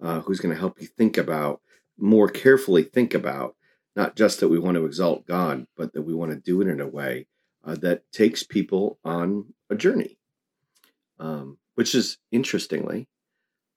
uh, 0.00 0.20
who's 0.20 0.40
going 0.40 0.54
to 0.54 0.60
help 0.60 0.80
you 0.80 0.86
think 0.86 1.18
about 1.18 1.60
more 1.98 2.28
carefully 2.28 2.82
think 2.82 3.14
about 3.14 3.56
not 3.96 4.16
just 4.16 4.40
that 4.40 4.48
we 4.48 4.58
want 4.58 4.76
to 4.76 4.86
exalt 4.86 5.26
God, 5.26 5.66
but 5.76 5.92
that 5.92 6.02
we 6.02 6.14
want 6.14 6.32
to 6.32 6.36
do 6.36 6.60
it 6.60 6.68
in 6.68 6.80
a 6.80 6.88
way 6.88 7.26
uh, 7.64 7.76
that 7.76 8.10
takes 8.12 8.42
people 8.42 8.98
on 9.04 9.54
a 9.70 9.76
journey, 9.76 10.18
um, 11.18 11.58
which 11.74 11.94
is 11.94 12.18
interestingly 12.30 13.08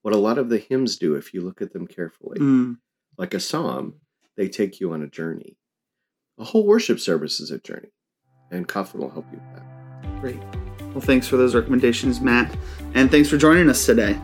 what 0.02 0.14
a 0.14 0.18
lot 0.18 0.38
of 0.38 0.48
the 0.48 0.58
hymns 0.58 0.96
do 0.96 1.14
if 1.14 1.34
you 1.34 1.40
look 1.40 1.62
at 1.62 1.72
them 1.72 1.86
carefully. 1.86 2.38
Mm. 2.38 2.78
Like 3.16 3.34
a 3.34 3.40
psalm, 3.40 3.94
they 4.36 4.48
take 4.48 4.80
you 4.80 4.92
on 4.92 5.02
a 5.02 5.08
journey 5.08 5.56
a 6.38 6.44
whole 6.44 6.64
worship 6.64 7.00
service 7.00 7.40
is 7.40 7.50
a 7.50 7.58
journey, 7.58 7.88
and 8.50 8.68
Kauflin 8.68 9.00
will 9.00 9.10
help 9.10 9.26
you 9.32 9.38
with 9.38 9.54
that. 9.54 10.20
Great. 10.20 10.40
Well, 10.92 11.00
thanks 11.00 11.26
for 11.26 11.36
those 11.36 11.54
recommendations, 11.54 12.20
Matt, 12.20 12.56
and 12.94 13.10
thanks 13.10 13.28
for 13.28 13.36
joining 13.36 13.68
us 13.68 13.84
today. 13.84 14.18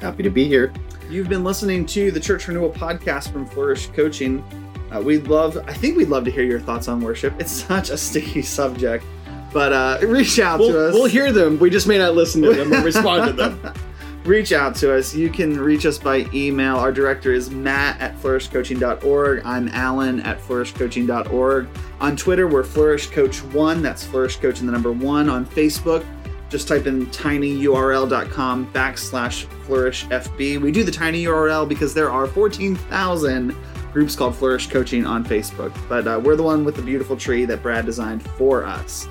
Happy 0.00 0.22
to 0.22 0.30
be 0.30 0.46
here. 0.46 0.72
You've 1.08 1.28
been 1.28 1.44
listening 1.44 1.86
to 1.86 2.10
the 2.10 2.20
Church 2.20 2.48
Renewal 2.48 2.70
podcast 2.70 3.32
from 3.32 3.46
Flourish 3.46 3.88
Coaching. 3.88 4.42
Uh, 4.90 5.00
we'd 5.00 5.28
love, 5.28 5.56
I 5.68 5.72
think 5.72 5.96
we'd 5.96 6.08
love 6.08 6.24
to 6.24 6.30
hear 6.30 6.44
your 6.44 6.60
thoughts 6.60 6.88
on 6.88 7.00
worship. 7.00 7.34
It's 7.38 7.52
such 7.66 7.90
a 7.90 7.96
sticky 7.96 8.42
subject, 8.42 9.04
but 9.52 9.72
uh, 9.72 9.98
reach 10.06 10.38
out 10.38 10.60
we'll, 10.60 10.72
to 10.72 10.88
us. 10.88 10.94
We'll 10.94 11.06
hear 11.06 11.30
them. 11.32 11.58
We 11.58 11.70
just 11.70 11.86
may 11.86 11.98
not 11.98 12.14
listen 12.14 12.42
to 12.42 12.54
them 12.54 12.72
or 12.72 12.82
respond 12.82 13.26
to 13.26 13.32
them. 13.32 13.74
reach 14.30 14.52
out 14.52 14.76
to 14.76 14.94
us. 14.94 15.12
You 15.12 15.28
can 15.28 15.58
reach 15.58 15.84
us 15.84 15.98
by 15.98 16.24
email. 16.32 16.76
Our 16.76 16.92
director 16.92 17.32
is 17.32 17.50
Matt 17.50 18.00
at 18.00 18.16
flourishcoaching.org. 18.16 19.42
I'm 19.44 19.66
Alan 19.70 20.20
at 20.20 20.40
flourishcoaching.org. 20.40 21.68
On 22.00 22.16
Twitter, 22.16 22.46
we're 22.46 22.62
flourishcoach1. 22.62 23.82
That's 23.82 24.06
flourishcoach 24.06 24.60
and 24.60 24.68
the 24.68 24.72
number 24.72 24.92
one. 24.92 25.28
On 25.28 25.44
Facebook, 25.44 26.06
just 26.48 26.68
type 26.68 26.86
in 26.86 27.06
tinyurl.com 27.06 28.72
backslash 28.72 29.46
flourishfb. 29.66 30.60
We 30.60 30.70
do 30.70 30.84
the 30.84 30.92
tiny 30.92 31.24
URL 31.24 31.68
because 31.68 31.92
there 31.92 32.12
are 32.12 32.28
14,000 32.28 33.56
groups 33.92 34.14
called 34.14 34.36
Flourish 34.36 34.68
Coaching 34.68 35.04
on 35.06 35.24
Facebook, 35.24 35.76
but 35.88 36.06
uh, 36.06 36.20
we're 36.22 36.36
the 36.36 36.44
one 36.44 36.64
with 36.64 36.76
the 36.76 36.82
beautiful 36.82 37.16
tree 37.16 37.44
that 37.46 37.62
Brad 37.62 37.84
designed 37.84 38.22
for 38.22 38.64
us. 38.64 39.08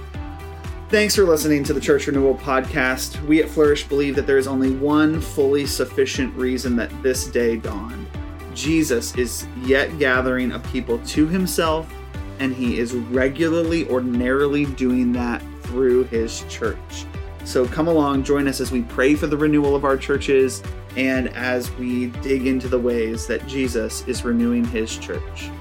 Thanks 0.89 1.13
for 1.13 1.23
listening 1.23 1.63
to 1.65 1.73
the 1.73 1.80
Church 1.80 2.08
Renewal 2.08 2.34
podcast. 2.34 3.23
We 3.28 3.43
at 3.43 3.47
Flourish 3.47 3.88
believe 3.88 4.15
that 4.15 4.25
there 4.25 4.39
is 4.39 4.47
only 4.47 4.71
one 4.71 5.21
fully 5.21 5.67
sufficient 5.67 6.36
reason 6.36 6.75
that 6.78 6.89
this 7.04 7.28
day 7.28 7.58
dawned. 7.58 8.08
Jesus 8.56 9.15
is 9.15 9.45
yet 9.62 9.99
gathering 9.99 10.52
a 10.54 10.58
people 10.58 10.97
to 11.06 11.28
himself, 11.28 11.88
and 12.39 12.56
he 12.56 12.80
is 12.80 12.95
regularly, 12.95 13.88
ordinarily 13.88 14.65
doing 14.65 15.12
that 15.12 15.43
through 15.62 16.06
his 16.06 16.43
church. 16.49 17.06
So 17.45 17.67
come 17.67 17.88
along, 17.88 18.23
join 18.23 18.47
us 18.47 18.60
as 18.60 18.71
we 18.71 18.82
pray 18.82 19.13
for 19.13 19.28
the 19.28 19.38
renewal 19.38 19.75
of 19.75 19.86
our 19.86 19.95
churches 19.95 20.63
and 20.97 21.30
as 21.36 21.69
we 21.73 22.08
dig 22.08 22.47
into 22.47 22.67
the 22.67 22.80
ways 22.80 23.28
that 23.28 23.45
Jesus 23.45 24.04
is 24.08 24.25
renewing 24.25 24.65
his 24.65 24.97
church. 24.97 25.52